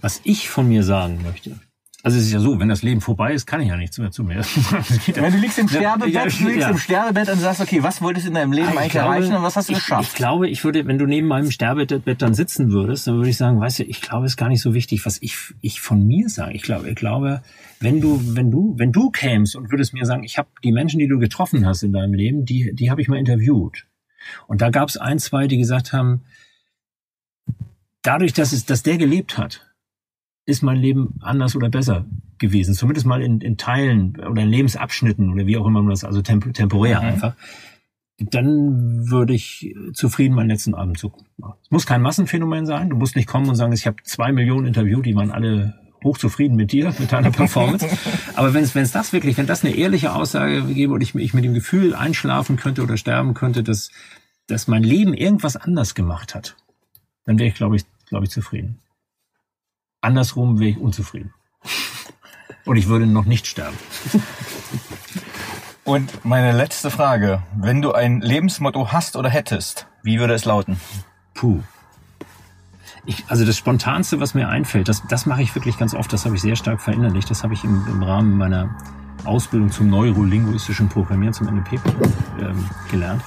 [0.00, 1.60] Was ich von mir sagen möchte.
[2.04, 4.10] Also es ist ja so, wenn das Leben vorbei ist, kann ich ja nichts mehr
[4.10, 4.40] zu mir.
[5.06, 6.70] Ja- Wenn du liegst im Sterbebett, Ja, du liegst ja.
[6.70, 9.36] im Sterbebett und sagst, okay, was wolltest du in deinem Leben Ich eigentlich glaube, erreichen
[9.36, 10.08] und was hast du ich, geschafft?
[10.08, 13.36] Ich glaube, ich würde, wenn du neben meinem Sterbebett dann sitzen würdest, dann würde ich
[13.36, 16.04] sagen, weißt du, ich glaube, es ist gar nicht so wichtig, was ich, ich von
[16.04, 16.54] mir sage.
[16.54, 17.42] Ich glaube, ich glaube,
[17.78, 20.98] wenn du, wenn du, wenn du kämst und würdest mir sagen, ich habe die Menschen,
[20.98, 23.86] die du getroffen hast in deinem Leben, die, die habe ich mal interviewt.
[24.48, 26.22] Und da gab es ein, zwei, die gesagt haben,
[28.02, 29.68] dadurch, dass es, dass der gelebt hat,
[30.44, 32.04] ist mein Leben anders oder besser
[32.38, 32.74] gewesen.
[32.74, 36.22] Zumindest mal in, in Teilen oder in Lebensabschnitten oder wie auch immer man das, also
[36.22, 37.06] temp temporär Mhm.
[37.06, 37.34] einfach.
[38.18, 41.58] Dann würde ich zufrieden meinen letzten Abendzug machen.
[41.62, 42.90] Es muss kein Massenphänomen sein.
[42.90, 45.74] Du musst nicht kommen und sagen, ich habe zwei Millionen interviewt, die waren alle
[46.04, 47.86] hochzufrieden mit dir, mit deiner Performance.
[48.34, 51.14] Aber wenn es wenn es das wirklich, wenn das eine ehrliche Aussage gäbe und ich,
[51.14, 53.90] ich mit dem Gefühl einschlafen könnte oder sterben könnte, dass,
[54.48, 56.56] dass mein Leben irgendwas anders gemacht hat,
[57.24, 58.78] dann wäre ich, glaube ich, glaube ich, zufrieden.
[60.02, 61.32] Andersrum wäre ich unzufrieden.
[62.64, 63.76] Und ich würde noch nicht sterben.
[65.84, 67.42] Und meine letzte Frage.
[67.56, 70.80] Wenn du ein Lebensmotto hast oder hättest, wie würde es lauten?
[71.34, 71.60] Puh.
[73.04, 76.24] Ich, also das Spontanste, was mir einfällt, das, das mache ich wirklich ganz oft, das
[76.24, 77.30] habe ich sehr stark verinnerlicht.
[77.30, 78.76] Das habe ich im, im Rahmen meiner
[79.24, 81.80] Ausbildung zum neurolinguistischen Programmieren, zum NLP
[82.40, 83.22] ähm, gelernt.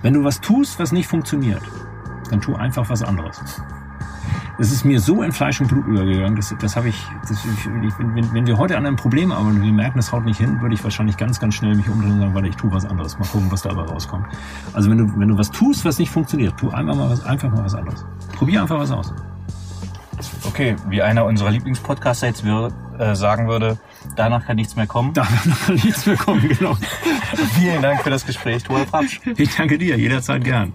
[0.00, 1.62] Wenn du was tust, was nicht funktioniert,
[2.30, 3.60] dann tu einfach was anderes.
[4.58, 7.98] Das ist mir so in Fleisch und Blut übergegangen, das, das habe ich, das, ich
[7.98, 10.60] wenn, wenn wir heute an einem Problem arbeiten und wir merken, das haut nicht hin,
[10.62, 13.18] würde ich wahrscheinlich ganz, ganz schnell mich umdrehen und sagen, warte, ich tue was anderes.
[13.18, 14.26] Mal gucken, was dabei rauskommt.
[14.72, 17.50] Also wenn du, wenn du was tust, was nicht funktioniert, tu einfach mal was, einfach
[17.50, 18.04] mal was anderes.
[18.32, 19.12] Probier einfach was aus.
[20.44, 23.78] Okay, wie einer unserer Lieblingspodcaster jetzt wir, äh, sagen würde,
[24.16, 25.12] danach kann nichts mehr kommen.
[25.12, 26.76] Da wird noch nichts mehr kommen, genau.
[27.58, 29.20] Vielen Dank für das Gespräch, Thomas Rapsch.
[29.36, 30.72] Ich danke dir, jederzeit gern.